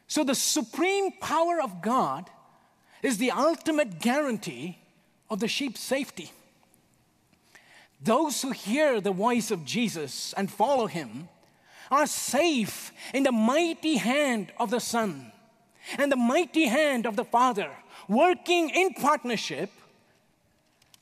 So, 0.07 0.23
the 0.23 0.35
supreme 0.35 1.11
power 1.13 1.59
of 1.59 1.81
God 1.81 2.29
is 3.01 3.17
the 3.17 3.31
ultimate 3.31 3.99
guarantee 3.99 4.77
of 5.29 5.39
the 5.39 5.47
sheep's 5.47 5.79
safety. 5.79 6.31
Those 8.01 8.41
who 8.41 8.51
hear 8.51 9.01
the 9.01 9.11
voice 9.11 9.51
of 9.51 9.65
Jesus 9.65 10.33
and 10.33 10.51
follow 10.51 10.87
him 10.87 11.29
are 11.91 12.07
safe 12.07 12.91
in 13.13 13.23
the 13.23 13.31
mighty 13.31 13.97
hand 13.97 14.51
of 14.59 14.69
the 14.69 14.79
Son 14.79 15.31
and 15.97 16.11
the 16.11 16.17
mighty 16.17 16.65
hand 16.65 17.05
of 17.05 17.15
the 17.15 17.25
Father, 17.25 17.69
working 18.07 18.69
in 18.69 18.93
partnership 18.93 19.69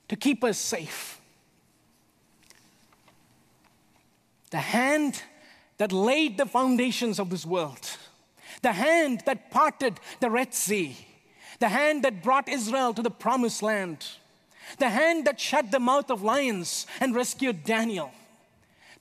to 0.10 0.16
keep 0.16 0.44
us 0.44 0.58
safe. 0.58 1.22
The 4.52 4.58
hand 4.58 5.24
that 5.78 5.92
laid 5.92 6.38
the 6.38 6.46
foundations 6.46 7.20
of 7.20 7.30
this 7.30 7.46
world, 7.46 7.98
the 8.62 8.74
hand 8.74 9.24
that 9.26 9.50
parted 9.50 10.00
the 10.20 10.30
Red 10.30 10.54
Sea, 10.54 10.96
the 11.60 11.70
hand 11.70 12.04
that 12.04 12.24
brought 12.24 12.50
Israel 12.50 12.94
to 12.94 13.02
the 13.02 13.12
promised 13.12 13.62
land, 13.62 14.06
the 14.80 14.90
hand 14.90 15.26
that 15.26 15.40
shut 15.40 15.72
the 15.72 15.80
mouth 15.80 16.10
of 16.10 16.24
lions 16.24 16.88
and 17.00 17.16
rescued 17.16 17.64
Daniel, 17.64 18.12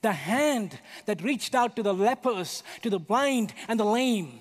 the 0.01 0.11
hand 0.11 0.79
that 1.05 1.23
reached 1.23 1.55
out 1.55 1.75
to 1.75 1.83
the 1.83 1.93
lepers, 1.93 2.63
to 2.81 2.89
the 2.89 2.99
blind 2.99 3.53
and 3.67 3.79
the 3.79 3.85
lame, 3.85 4.39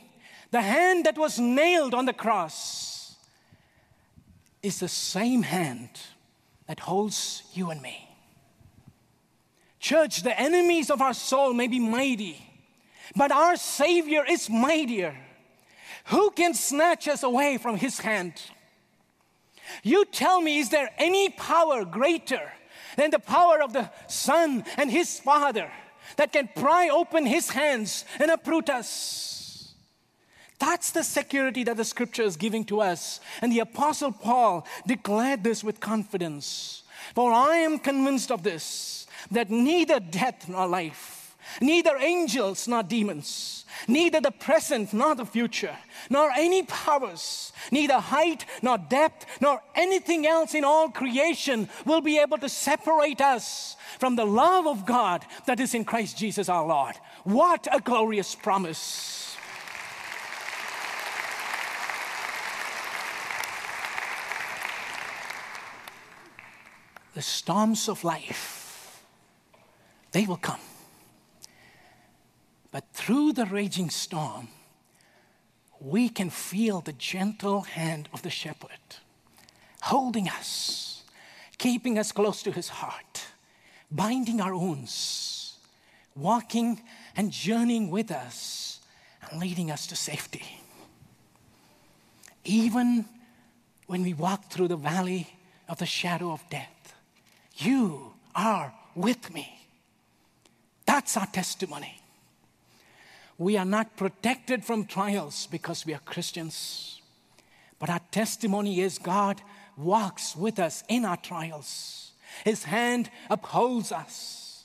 the 0.50 0.60
hand 0.60 1.06
that 1.06 1.16
was 1.16 1.38
nailed 1.38 1.94
on 1.94 2.04
the 2.04 2.12
cross 2.12 3.16
is 4.62 4.78
the 4.80 4.88
same 4.88 5.42
hand 5.42 5.88
that 6.66 6.80
holds 6.80 7.42
you 7.54 7.70
and 7.70 7.82
me. 7.82 8.08
Church, 9.80 10.22
the 10.22 10.38
enemies 10.38 10.90
of 10.90 11.02
our 11.02 11.14
soul 11.14 11.52
may 11.52 11.66
be 11.66 11.80
mighty, 11.80 12.40
but 13.16 13.32
our 13.32 13.56
Savior 13.56 14.24
is 14.28 14.48
mightier. 14.48 15.16
Who 16.06 16.30
can 16.30 16.54
snatch 16.54 17.08
us 17.08 17.22
away 17.22 17.58
from 17.58 17.76
His 17.76 18.00
hand? 18.00 18.34
You 19.82 20.04
tell 20.04 20.40
me, 20.40 20.58
is 20.58 20.70
there 20.70 20.90
any 20.98 21.30
power 21.30 21.84
greater 21.84 22.52
than 22.96 23.10
the 23.10 23.18
power 23.18 23.62
of 23.62 23.72
the 23.72 23.90
Son 24.08 24.64
and 24.76 24.90
His 24.90 25.20
Father 25.20 25.70
that 26.16 26.32
can 26.32 26.48
pry 26.54 26.88
open 26.88 27.26
His 27.26 27.50
hands 27.50 28.04
and 28.18 28.30
uproot 28.30 28.68
us? 28.68 29.74
That's 30.58 30.92
the 30.92 31.02
security 31.02 31.64
that 31.64 31.76
the 31.76 31.84
scripture 31.84 32.22
is 32.22 32.36
giving 32.36 32.64
to 32.66 32.80
us. 32.80 33.18
And 33.40 33.50
the 33.50 33.60
apostle 33.60 34.12
Paul 34.12 34.64
declared 34.86 35.42
this 35.42 35.64
with 35.64 35.80
confidence. 35.80 36.84
For 37.14 37.32
I 37.32 37.56
am 37.56 37.80
convinced 37.80 38.30
of 38.30 38.44
this, 38.44 39.08
that 39.30 39.50
neither 39.50 39.98
death 39.98 40.48
nor 40.48 40.68
life, 40.68 41.36
neither 41.60 41.96
angels 41.96 42.68
nor 42.68 42.84
demons, 42.84 43.61
neither 43.88 44.20
the 44.20 44.30
present 44.30 44.92
nor 44.92 45.14
the 45.14 45.26
future, 45.26 45.76
nor 46.10 46.30
any 46.32 46.62
powers, 46.62 47.52
neither 47.70 47.98
height 47.98 48.44
nor 48.62 48.78
depth, 48.78 49.26
nor 49.40 49.62
anything 49.74 50.26
else 50.26 50.54
in 50.54 50.64
all 50.64 50.88
creation 50.88 51.68
will 51.84 52.00
be 52.00 52.18
able 52.18 52.38
to 52.38 52.48
separate 52.48 53.20
us 53.20 53.76
from 53.98 54.16
the 54.16 54.26
love 54.26 54.66
of 54.66 54.86
God 54.86 55.24
that 55.46 55.60
is 55.60 55.74
in 55.74 55.84
Christ 55.84 56.16
Jesus 56.16 56.48
our 56.48 56.66
Lord. 56.66 56.96
What 57.24 57.68
a 57.72 57.80
glorious 57.80 58.34
promise! 58.34 59.22
the 67.14 67.22
storms 67.22 67.88
of 67.88 68.04
life, 68.04 69.04
they 70.12 70.26
will 70.26 70.36
come. 70.36 70.60
But 72.72 72.84
through 72.92 73.34
the 73.34 73.46
raging 73.46 73.90
storm, 73.90 74.48
we 75.78 76.08
can 76.08 76.30
feel 76.30 76.80
the 76.80 76.92
gentle 76.92 77.60
hand 77.60 78.08
of 78.12 78.22
the 78.22 78.30
shepherd 78.30 78.70
holding 79.82 80.28
us, 80.28 81.02
keeping 81.58 81.98
us 81.98 82.12
close 82.12 82.42
to 82.42 82.52
his 82.52 82.68
heart, 82.68 83.26
binding 83.90 84.40
our 84.40 84.56
wounds, 84.56 85.56
walking 86.14 86.80
and 87.16 87.32
journeying 87.32 87.90
with 87.90 88.12
us, 88.12 88.80
and 89.28 89.40
leading 89.40 89.70
us 89.70 89.88
to 89.88 89.96
safety. 89.96 90.44
Even 92.44 93.04
when 93.86 94.02
we 94.02 94.14
walk 94.14 94.50
through 94.50 94.68
the 94.68 94.76
valley 94.76 95.28
of 95.68 95.78
the 95.78 95.86
shadow 95.86 96.30
of 96.30 96.48
death, 96.48 96.94
you 97.56 98.12
are 98.36 98.72
with 98.94 99.34
me. 99.34 99.66
That's 100.86 101.16
our 101.16 101.26
testimony. 101.26 102.01
We 103.38 103.56
are 103.56 103.64
not 103.64 103.96
protected 103.96 104.64
from 104.64 104.86
trials 104.86 105.48
because 105.50 105.86
we 105.86 105.94
are 105.94 106.00
Christians, 106.00 107.00
but 107.78 107.90
our 107.90 108.00
testimony 108.10 108.80
is 108.80 108.98
God 108.98 109.40
walks 109.76 110.36
with 110.36 110.58
us 110.58 110.84
in 110.88 111.04
our 111.04 111.16
trials. 111.16 112.12
His 112.44 112.64
hand 112.64 113.10
upholds 113.30 113.92
us. 113.92 114.64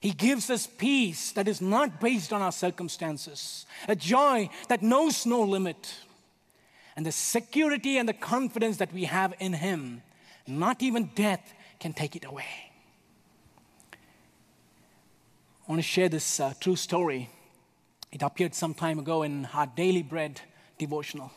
He 0.00 0.10
gives 0.10 0.50
us 0.50 0.66
peace 0.66 1.32
that 1.32 1.48
is 1.48 1.62
not 1.62 2.00
based 2.00 2.32
on 2.32 2.42
our 2.42 2.52
circumstances, 2.52 3.64
a 3.88 3.96
joy 3.96 4.50
that 4.68 4.82
knows 4.82 5.24
no 5.24 5.42
limit, 5.42 5.94
and 6.96 7.06
the 7.06 7.12
security 7.12 7.96
and 7.96 8.08
the 8.08 8.12
confidence 8.12 8.76
that 8.76 8.92
we 8.92 9.04
have 9.04 9.34
in 9.40 9.54
Him. 9.54 10.02
Not 10.46 10.82
even 10.82 11.10
death 11.14 11.54
can 11.80 11.94
take 11.94 12.16
it 12.16 12.26
away. 12.26 12.44
I 15.66 15.72
want 15.72 15.78
to 15.78 15.88
share 15.88 16.10
this 16.10 16.38
uh, 16.38 16.52
true 16.60 16.76
story. 16.76 17.30
It 18.14 18.22
appeared 18.22 18.54
some 18.54 18.74
time 18.74 19.00
ago 19.00 19.24
in 19.24 19.48
our 19.52 19.66
Daily 19.66 20.04
Bread 20.04 20.40
devotional. 20.78 21.32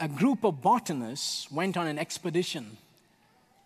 A 0.00 0.08
group 0.08 0.42
of 0.42 0.62
botanists 0.62 1.52
went 1.52 1.76
on 1.76 1.86
an 1.86 1.98
expedition 1.98 2.78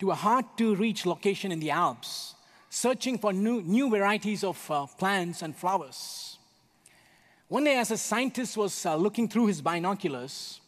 to 0.00 0.10
a 0.10 0.16
hard 0.16 0.44
to 0.56 0.74
reach 0.74 1.06
location 1.06 1.52
in 1.52 1.60
the 1.60 1.70
Alps, 1.70 2.34
searching 2.68 3.16
for 3.16 3.32
new, 3.32 3.62
new 3.62 3.90
varieties 3.90 4.42
of 4.42 4.58
uh, 4.68 4.86
plants 4.86 5.42
and 5.42 5.54
flowers. 5.54 6.38
One 7.46 7.62
day, 7.62 7.76
as 7.76 7.92
a 7.92 7.96
scientist 7.96 8.56
was 8.56 8.84
uh, 8.84 8.96
looking 8.96 9.28
through 9.28 9.46
his 9.46 9.60
binoculars, 9.60 10.60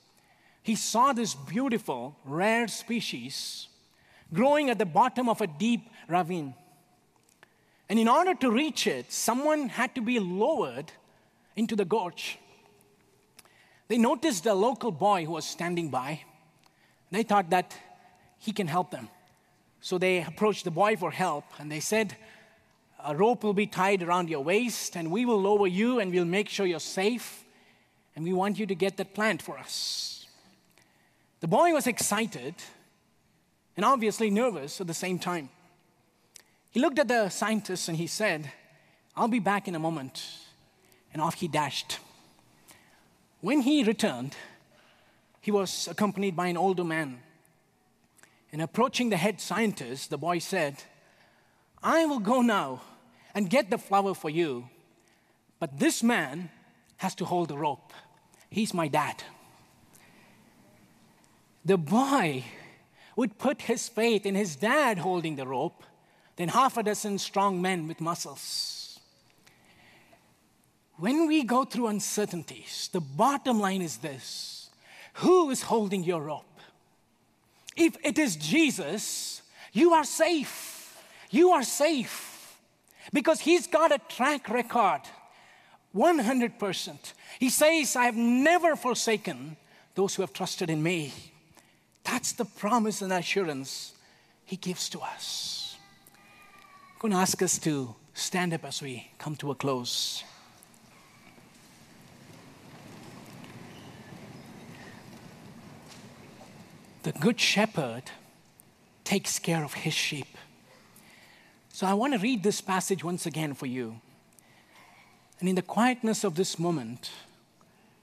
he 0.62 0.76
saw 0.76 1.12
this 1.12 1.34
beautiful, 1.34 2.14
rare 2.24 2.68
species 2.68 3.66
growing 4.32 4.70
at 4.70 4.78
the 4.78 4.86
bottom 4.86 5.28
of 5.28 5.40
a 5.40 5.48
deep 5.48 5.90
ravine. 6.06 6.54
And 7.88 7.98
in 7.98 8.08
order 8.08 8.34
to 8.34 8.50
reach 8.50 8.86
it, 8.86 9.12
someone 9.12 9.68
had 9.68 9.94
to 9.94 10.00
be 10.00 10.18
lowered 10.18 10.92
into 11.56 11.76
the 11.76 11.84
gorge. 11.84 12.38
They 13.88 13.98
noticed 13.98 14.46
a 14.46 14.54
local 14.54 14.90
boy 14.90 15.26
who 15.26 15.32
was 15.32 15.44
standing 15.44 15.90
by. 15.90 16.22
They 17.10 17.22
thought 17.22 17.50
that 17.50 17.76
he 18.38 18.52
can 18.52 18.66
help 18.66 18.90
them. 18.90 19.08
So 19.80 19.98
they 19.98 20.22
approached 20.22 20.64
the 20.64 20.70
boy 20.70 20.96
for 20.96 21.10
help 21.10 21.44
and 21.58 21.70
they 21.70 21.80
said, 21.80 22.16
A 23.04 23.14
rope 23.14 23.44
will 23.44 23.52
be 23.52 23.66
tied 23.66 24.02
around 24.02 24.30
your 24.30 24.42
waist 24.42 24.96
and 24.96 25.10
we 25.10 25.26
will 25.26 25.40
lower 25.40 25.66
you 25.66 26.00
and 26.00 26.10
we'll 26.10 26.24
make 26.24 26.48
sure 26.48 26.64
you're 26.64 26.80
safe. 26.80 27.44
And 28.16 28.24
we 28.24 28.32
want 28.32 28.58
you 28.58 28.66
to 28.66 28.74
get 28.74 28.96
that 28.96 29.12
plant 29.12 29.42
for 29.42 29.58
us. 29.58 30.26
The 31.40 31.48
boy 31.48 31.72
was 31.72 31.86
excited 31.86 32.54
and 33.76 33.84
obviously 33.84 34.30
nervous 34.30 34.80
at 34.80 34.86
the 34.86 34.94
same 34.94 35.18
time. 35.18 35.50
He 36.74 36.80
looked 36.80 36.98
at 36.98 37.06
the 37.06 37.28
scientists 37.28 37.86
and 37.86 37.96
he 37.96 38.08
said, 38.08 38.50
I'll 39.16 39.28
be 39.28 39.38
back 39.38 39.68
in 39.68 39.76
a 39.76 39.78
moment. 39.78 40.26
And 41.12 41.22
off 41.22 41.36
he 41.36 41.46
dashed. 41.46 42.00
When 43.40 43.60
he 43.60 43.84
returned, 43.84 44.34
he 45.40 45.52
was 45.52 45.86
accompanied 45.86 46.34
by 46.34 46.48
an 46.48 46.56
older 46.56 46.82
man. 46.82 47.20
And 48.50 48.60
approaching 48.60 49.08
the 49.08 49.16
head 49.16 49.40
scientist, 49.40 50.10
the 50.10 50.18
boy 50.18 50.40
said, 50.40 50.82
I 51.80 52.06
will 52.06 52.18
go 52.18 52.42
now 52.42 52.80
and 53.36 53.48
get 53.48 53.70
the 53.70 53.78
flower 53.78 54.12
for 54.12 54.28
you, 54.28 54.68
but 55.60 55.78
this 55.78 56.02
man 56.02 56.50
has 56.96 57.14
to 57.16 57.24
hold 57.24 57.50
the 57.50 57.56
rope. 57.56 57.92
He's 58.50 58.74
my 58.74 58.88
dad. 58.88 59.22
The 61.64 61.78
boy 61.78 62.42
would 63.14 63.38
put 63.38 63.62
his 63.62 63.88
faith 63.88 64.26
in 64.26 64.34
his 64.34 64.56
dad 64.56 64.98
holding 64.98 65.36
the 65.36 65.46
rope 65.46 65.84
than 66.36 66.48
half 66.48 66.76
a 66.76 66.82
dozen 66.82 67.18
strong 67.18 67.60
men 67.62 67.88
with 67.88 68.00
muscles. 68.00 69.00
When 70.96 71.26
we 71.26 71.42
go 71.42 71.64
through 71.64 71.88
uncertainties, 71.88 72.88
the 72.92 73.00
bottom 73.00 73.60
line 73.60 73.82
is 73.82 73.98
this 73.98 74.70
Who 75.14 75.50
is 75.50 75.62
holding 75.62 76.04
your 76.04 76.22
rope? 76.22 76.44
If 77.76 77.96
it 78.04 78.18
is 78.18 78.36
Jesus, 78.36 79.42
you 79.72 79.92
are 79.92 80.04
safe. 80.04 81.02
You 81.30 81.50
are 81.50 81.64
safe 81.64 82.56
because 83.12 83.40
he's 83.40 83.66
got 83.66 83.90
a 83.90 83.98
track 84.08 84.48
record 84.48 85.00
100%. 85.94 87.12
He 87.38 87.50
says, 87.50 87.96
I 87.96 88.04
have 88.04 88.16
never 88.16 88.76
forsaken 88.76 89.56
those 89.94 90.14
who 90.14 90.22
have 90.22 90.32
trusted 90.32 90.70
in 90.70 90.82
me. 90.82 91.12
That's 92.04 92.32
the 92.32 92.44
promise 92.44 93.02
and 93.02 93.12
assurance 93.12 93.94
he 94.44 94.56
gives 94.56 94.88
to 94.90 95.00
us. 95.00 95.63
I'm 97.04 97.10
going 97.10 97.18
to 97.18 97.20
ask 97.20 97.42
us 97.42 97.58
to 97.58 97.94
stand 98.14 98.54
up 98.54 98.64
as 98.64 98.80
we 98.80 99.10
come 99.18 99.36
to 99.36 99.50
a 99.50 99.54
close. 99.54 100.24
The 107.02 107.12
Good 107.12 107.38
Shepherd 107.38 108.04
takes 109.04 109.38
care 109.38 109.62
of 109.62 109.74
his 109.74 109.92
sheep. 109.92 110.38
So 111.74 111.86
I 111.86 111.92
want 111.92 112.14
to 112.14 112.18
read 112.18 112.42
this 112.42 112.62
passage 112.62 113.04
once 113.04 113.26
again 113.26 113.52
for 113.52 113.66
you. 113.66 114.00
And 115.40 115.46
in 115.46 115.56
the 115.56 115.60
quietness 115.60 116.24
of 116.24 116.36
this 116.36 116.58
moment, 116.58 117.10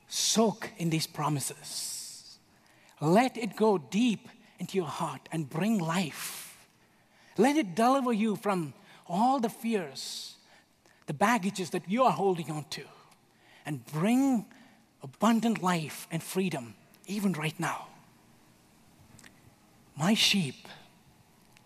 soak 0.10 0.70
in 0.78 0.91
these 0.91 1.08
promises. 1.08 2.38
Let 3.02 3.36
it 3.36 3.56
go 3.56 3.80
deep 3.80 4.30
into 4.60 4.78
your 4.78 4.86
heart 4.86 5.28
and 5.32 5.49
bring 5.49 5.80
life. 5.80 6.68
Let 7.36 7.56
it 7.56 7.74
deliver 7.74 8.14
you 8.14 8.36
from 8.36 8.76
all 9.12 9.39
the 9.39 9.49
fears, 9.49 10.36
the 11.05 11.14
baggages 11.14 11.72
that 11.72 11.84
you 11.88 12.03
are 12.03 12.12
holding 12.12 12.49
on 12.49 12.66
to, 12.70 12.84
and 13.66 13.86
bring 13.88 14.45
abundant 15.03 15.62
life 15.62 16.07
and 16.09 16.24
freedom 16.24 16.74
even 17.05 17.34
right 17.34 17.59
now. 17.59 17.88
My 19.97 20.14
sheep 20.14 20.68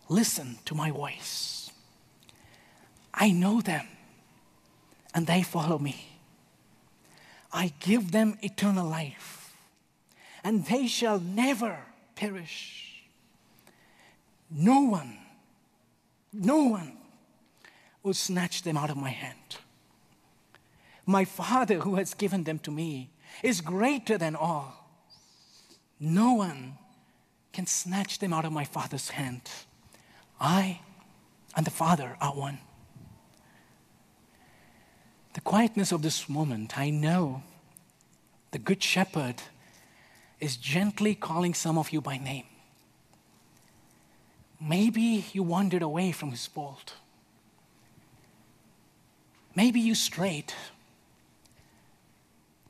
listen 0.09 0.57
to 0.65 0.73
my 0.73 0.89
voice. 0.91 1.71
I 3.13 3.31
know 3.31 3.61
them 3.61 3.87
and 5.13 5.27
they 5.27 5.43
follow 5.43 5.77
me. 5.77 6.19
I 7.53 7.73
give 7.79 8.11
them 8.11 8.37
eternal 8.41 8.87
life 8.87 9.53
and 10.43 10.65
they 10.65 10.87
shall 10.87 11.19
never 11.19 11.77
perish. 12.15 13.03
No 14.49 14.81
one, 14.81 15.17
no 16.33 16.63
one 16.63 16.97
will 18.05 18.13
snatch 18.13 18.61
them 18.61 18.77
out 18.77 18.91
of 18.91 18.97
my 18.97 19.09
hand. 19.09 19.57
My 21.07 21.25
Father, 21.25 21.79
who 21.79 21.95
has 21.95 22.13
given 22.13 22.43
them 22.43 22.59
to 22.59 22.71
me, 22.71 23.09
is 23.41 23.61
greater 23.61 24.17
than 24.17 24.35
all. 24.35 24.87
No 25.99 26.33
one 26.33 26.77
can 27.51 27.65
snatch 27.65 28.19
them 28.19 28.31
out 28.31 28.45
of 28.45 28.51
my 28.51 28.63
Father's 28.63 29.09
hand. 29.09 29.41
I 30.39 30.81
and 31.55 31.65
the 31.65 31.71
Father 31.71 32.15
are 32.21 32.33
one. 32.33 32.59
The 35.33 35.41
quietness 35.41 35.91
of 35.91 36.01
this 36.01 36.29
moment, 36.29 36.77
I 36.77 36.91
know 36.91 37.43
the 38.51 38.59
Good 38.59 38.83
Shepherd 38.83 39.41
is 40.39 40.57
gently 40.57 41.15
calling 41.15 41.53
some 41.53 41.77
of 41.77 41.91
you 41.91 42.01
by 42.01 42.17
name. 42.17 42.45
Maybe 44.61 45.25
you 45.33 45.43
wandered 45.43 45.81
away 45.81 46.11
from 46.11 46.31
his 46.31 46.45
fold. 46.45 46.93
Maybe 49.55 49.79
you 49.79 49.95
strayed. 49.95 50.53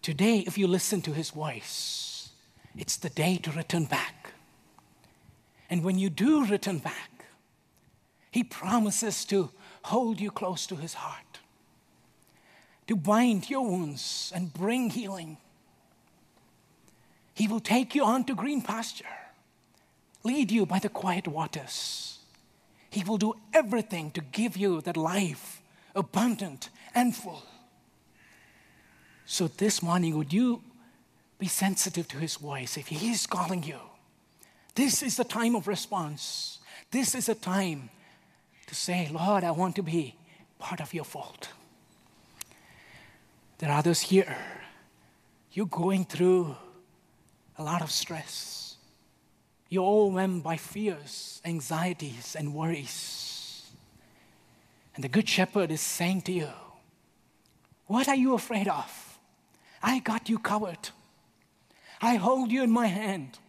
Today, 0.01 0.43
if 0.45 0.57
you 0.57 0.67
listen 0.67 1.01
to 1.01 1.13
his 1.13 1.31
voice, 1.31 2.29
it's 2.77 2.97
the 2.97 3.09
day 3.09 3.37
to 3.37 3.51
return 3.51 3.85
back. 3.85 4.33
And 5.67 5.83
when 5.83 5.97
you 5.97 6.11
do 6.11 6.45
return 6.45 6.77
back, 6.77 7.25
he 8.29 8.43
promises 8.43 9.25
to 9.25 9.49
hold 9.83 10.19
you 10.19 10.29
close 10.29 10.67
to 10.67 10.75
his 10.75 10.93
heart, 10.93 11.39
to 12.87 12.95
bind 12.95 13.49
your 13.49 13.65
wounds 13.65 14.31
and 14.35 14.53
bring 14.53 14.91
healing. 14.91 15.37
He 17.33 17.47
will 17.47 17.59
take 17.59 17.95
you 17.95 18.03
on 18.05 18.25
to 18.25 18.35
green 18.35 18.61
pasture, 18.61 19.05
lead 20.23 20.51
you 20.51 20.67
by 20.67 20.77
the 20.77 20.89
quiet 20.89 21.27
waters. 21.27 22.19
He 22.91 23.03
will 23.03 23.17
do 23.17 23.33
everything 23.53 24.11
to 24.11 24.21
give 24.21 24.55
you 24.55 24.81
that 24.81 24.97
life 24.97 25.61
abundant 25.95 26.69
and 26.93 27.15
full. 27.15 27.43
So 29.25 29.47
this 29.47 29.81
morning, 29.81 30.17
would 30.17 30.31
you 30.31 30.61
be 31.39 31.47
sensitive 31.47 32.07
to 32.09 32.17
his 32.17 32.35
voice 32.35 32.77
if 32.77 32.87
he 32.87 33.11
is 33.11 33.25
calling 33.25 33.63
you? 33.63 33.79
This 34.75 35.01
is 35.01 35.17
the 35.17 35.23
time 35.23 35.55
of 35.55 35.67
response. 35.67 36.59
This 36.91 37.15
is 37.15 37.29
a 37.29 37.35
time 37.35 37.89
to 38.67 38.75
say, 38.75 39.09
Lord, 39.11 39.43
I 39.43 39.51
want 39.51 39.75
to 39.77 39.83
be 39.83 40.15
part 40.59 40.81
of 40.81 40.93
your 40.93 41.05
fold. 41.05 41.47
There 43.57 43.69
are 43.69 43.79
others 43.79 44.01
here. 44.01 44.35
You're 45.51 45.65
going 45.65 46.05
through 46.05 46.55
a 47.57 47.63
lot 47.63 47.81
of 47.81 47.89
stress. 47.89 48.75
You're 49.69 49.87
overwhelmed 49.87 50.43
by 50.43 50.57
fears, 50.57 51.41
anxieties, 51.45 52.35
and 52.37 52.53
worries. 52.53 53.34
And 54.95 55.03
the 55.03 55.09
Good 55.09 55.27
Shepherd 55.27 55.71
is 55.71 55.81
saying 55.81 56.21
to 56.23 56.31
you, 56.31 56.49
What 57.87 58.07
are 58.07 58.15
you 58.15 58.33
afraid 58.33 58.67
of? 58.67 59.19
I 59.83 59.99
got 59.99 60.29
you 60.29 60.39
covered. 60.39 60.89
I 62.01 62.15
hold 62.15 62.51
you 62.51 62.63
in 62.63 62.71
my 62.71 62.87
hand. 62.87 63.39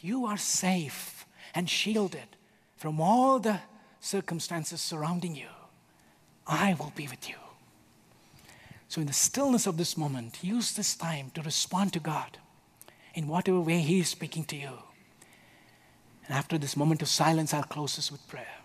You 0.00 0.26
are 0.26 0.36
safe 0.36 1.24
and 1.54 1.70
shielded 1.70 2.36
from 2.76 3.00
all 3.00 3.38
the 3.38 3.60
circumstances 4.00 4.80
surrounding 4.80 5.34
you. 5.34 5.48
I 6.46 6.74
will 6.74 6.92
be 6.94 7.08
with 7.08 7.28
you. 7.28 7.36
So, 8.88 9.00
in 9.00 9.06
the 9.06 9.12
stillness 9.12 9.66
of 9.66 9.78
this 9.78 9.96
moment, 9.96 10.44
use 10.44 10.72
this 10.72 10.94
time 10.94 11.30
to 11.34 11.42
respond 11.42 11.92
to 11.94 12.00
God 12.00 12.38
in 13.14 13.26
whatever 13.26 13.60
way 13.60 13.80
He 13.80 14.00
is 14.00 14.08
speaking 14.08 14.44
to 14.44 14.56
you. 14.56 14.78
And 16.26 16.36
after 16.36 16.58
this 16.58 16.76
moment 16.76 17.02
of 17.02 17.08
silence, 17.08 17.52
I'll 17.52 17.64
close 17.64 17.96
this 17.96 18.12
with 18.12 18.26
prayer. 18.28 18.55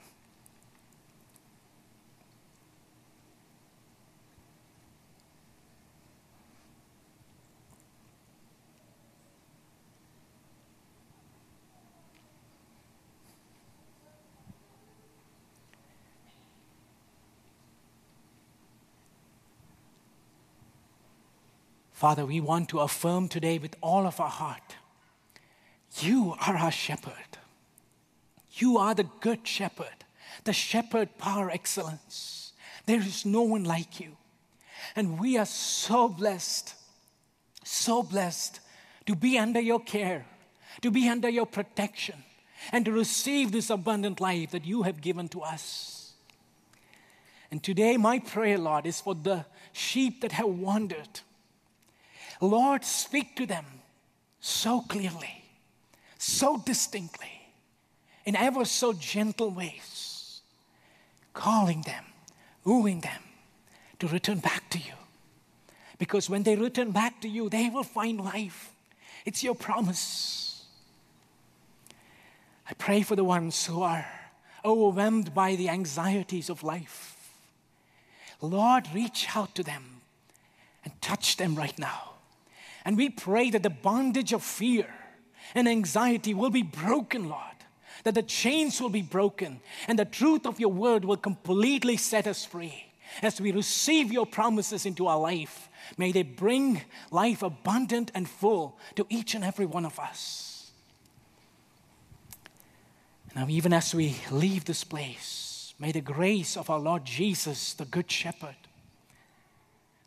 Father, 22.01 22.25
we 22.25 22.41
want 22.41 22.67
to 22.69 22.79
affirm 22.79 23.27
today 23.27 23.59
with 23.59 23.75
all 23.79 24.07
of 24.07 24.19
our 24.19 24.27
heart 24.27 24.75
you 25.99 26.33
are 26.47 26.55
our 26.55 26.71
shepherd. 26.71 27.37
You 28.53 28.79
are 28.79 28.95
the 28.95 29.07
good 29.19 29.47
shepherd. 29.47 30.03
the 30.45 30.51
shepherd 30.51 31.15
par 31.19 31.51
excellence. 31.51 32.53
There 32.87 32.99
is 32.99 33.23
no 33.23 33.43
one 33.43 33.65
like 33.65 33.99
you. 33.99 34.17
And 34.95 35.19
we 35.19 35.37
are 35.37 35.45
so 35.45 36.07
blessed, 36.07 36.73
so 37.63 38.01
blessed 38.01 38.61
to 39.05 39.15
be 39.15 39.37
under 39.37 39.59
your 39.59 39.79
care, 39.79 40.25
to 40.81 40.89
be 40.89 41.07
under 41.07 41.29
your 41.29 41.45
protection, 41.45 42.23
and 42.71 42.83
to 42.85 42.91
receive 42.91 43.51
this 43.51 43.69
abundant 43.69 44.19
life 44.19 44.49
that 44.49 44.65
you 44.65 44.81
have 44.81 45.01
given 45.01 45.27
to 45.27 45.41
us. 45.41 46.13
And 47.51 47.61
today, 47.61 47.95
my 47.97 48.17
prayer, 48.17 48.57
Lord, 48.57 48.87
is 48.87 48.99
for 48.99 49.13
the 49.13 49.45
sheep 49.71 50.21
that 50.21 50.31
have 50.31 50.47
wandered. 50.47 51.21
Lord, 52.41 52.83
speak 52.83 53.35
to 53.35 53.45
them 53.45 53.65
so 54.39 54.81
clearly, 54.81 55.43
so 56.17 56.57
distinctly, 56.57 57.31
in 58.25 58.35
ever 58.35 58.65
so 58.65 58.93
gentle 58.93 59.51
ways, 59.51 60.41
calling 61.33 61.83
them, 61.83 62.03
wooing 62.63 63.01
them 63.01 63.21
to 63.99 64.07
return 64.07 64.39
back 64.39 64.69
to 64.71 64.79
you. 64.79 64.93
Because 65.99 66.29
when 66.29 66.41
they 66.41 66.55
return 66.55 66.89
back 66.89 67.21
to 67.21 67.29
you, 67.29 67.47
they 67.47 67.69
will 67.69 67.83
find 67.83 68.19
life. 68.19 68.73
It's 69.23 69.43
your 69.43 69.53
promise. 69.53 70.65
I 72.67 72.73
pray 72.73 73.03
for 73.03 73.15
the 73.15 73.23
ones 73.23 73.67
who 73.67 73.83
are 73.83 74.07
overwhelmed 74.65 75.35
by 75.35 75.55
the 75.55 75.69
anxieties 75.69 76.49
of 76.49 76.63
life. 76.63 77.17
Lord, 78.41 78.87
reach 78.93 79.27
out 79.35 79.53
to 79.55 79.63
them 79.63 80.01
and 80.83 80.99
touch 81.01 81.37
them 81.37 81.53
right 81.53 81.77
now. 81.77 82.10
And 82.85 82.97
we 82.97 83.09
pray 83.09 83.49
that 83.51 83.63
the 83.63 83.69
bondage 83.69 84.33
of 84.33 84.43
fear 84.43 84.87
and 85.53 85.67
anxiety 85.67 86.33
will 86.33 86.49
be 86.49 86.63
broken, 86.63 87.29
Lord. 87.29 87.41
That 88.03 88.15
the 88.15 88.23
chains 88.23 88.81
will 88.81 88.89
be 88.89 89.03
broken 89.03 89.61
and 89.87 89.99
the 89.99 90.05
truth 90.05 90.47
of 90.47 90.59
your 90.59 90.71
word 90.71 91.05
will 91.05 91.17
completely 91.17 91.97
set 91.97 92.25
us 92.25 92.45
free. 92.45 92.91
As 93.21 93.39
we 93.39 93.51
receive 93.51 94.11
your 94.11 94.25
promises 94.25 94.85
into 94.85 95.05
our 95.07 95.19
life, 95.19 95.69
may 95.97 96.11
they 96.11 96.23
bring 96.23 96.81
life 97.11 97.43
abundant 97.43 98.11
and 98.15 98.27
full 98.27 98.79
to 98.95 99.05
each 99.09 99.35
and 99.35 99.43
every 99.43 99.65
one 99.65 99.85
of 99.85 99.99
us. 99.99 100.71
Now, 103.35 103.47
even 103.49 103.71
as 103.71 103.93
we 103.93 104.15
leave 104.29 104.65
this 104.65 104.83
place, 104.83 105.73
may 105.79 105.91
the 105.91 106.01
grace 106.01 106.57
of 106.57 106.69
our 106.69 106.79
Lord 106.79 107.05
Jesus, 107.05 107.73
the 107.73 107.85
Good 107.85 108.11
Shepherd, 108.11 108.55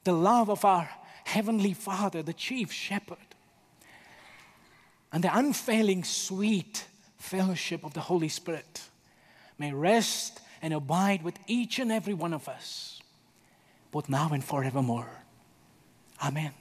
the 0.05 0.13
love 0.13 0.51
of 0.51 0.65
our 0.65 0.89
Heavenly 1.25 1.73
Father, 1.73 2.23
the 2.23 2.33
Chief 2.33 2.71
Shepherd, 2.73 3.19
and 5.13 5.25
the 5.25 5.37
unfailing 5.37 6.05
sweet 6.05 6.87
fellowship 7.19 7.85
of 7.85 7.95
the 7.95 8.01
Holy 8.01 8.29
Spirit 8.29 8.83
may 9.59 9.73
rest 9.73 10.41
and 10.61 10.73
abide 10.73 11.23
with 11.23 11.39
each 11.47 11.79
and 11.79 11.91
every 11.93 12.15
one 12.15 12.33
of 12.33 12.49
us, 12.49 13.01
both 13.91 14.09
now 14.09 14.31
and 14.33 14.45
forevermore. 14.45 15.11
Amen. 16.25 16.53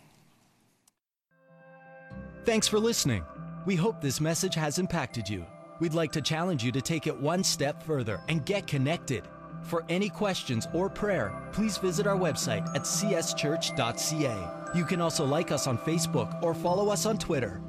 Thanks 2.46 2.68
for 2.68 2.80
listening. 2.80 3.24
We 3.66 3.76
hope 3.76 4.02
this 4.02 4.20
message 4.20 4.56
has 4.56 4.78
impacted 4.78 5.30
you. 5.30 5.46
We'd 5.80 5.94
like 5.94 6.12
to 6.14 6.22
challenge 6.22 6.64
you 6.64 6.72
to 6.74 6.82
take 6.82 7.08
it 7.08 7.18
one 7.18 7.44
step 7.44 7.84
further 7.84 8.22
and 8.28 8.46
get 8.46 8.68
connected. 8.68 9.24
For 9.64 9.84
any 9.90 10.10
questions 10.10 10.68
or 10.74 10.90
prayer, 10.90 11.34
please 11.52 11.78
visit 11.78 12.06
our 12.06 12.18
website 12.18 12.68
at 12.76 12.84
cschurch.ca. 12.84 14.36
You 14.76 14.86
can 14.86 15.02
also 15.02 15.26
like 15.26 15.52
us 15.52 15.68
on 15.68 15.78
Facebook 15.78 16.42
or 16.44 16.54
follow 16.54 16.90
us 16.90 17.06
on 17.06 17.18
Twitter. 17.18 17.62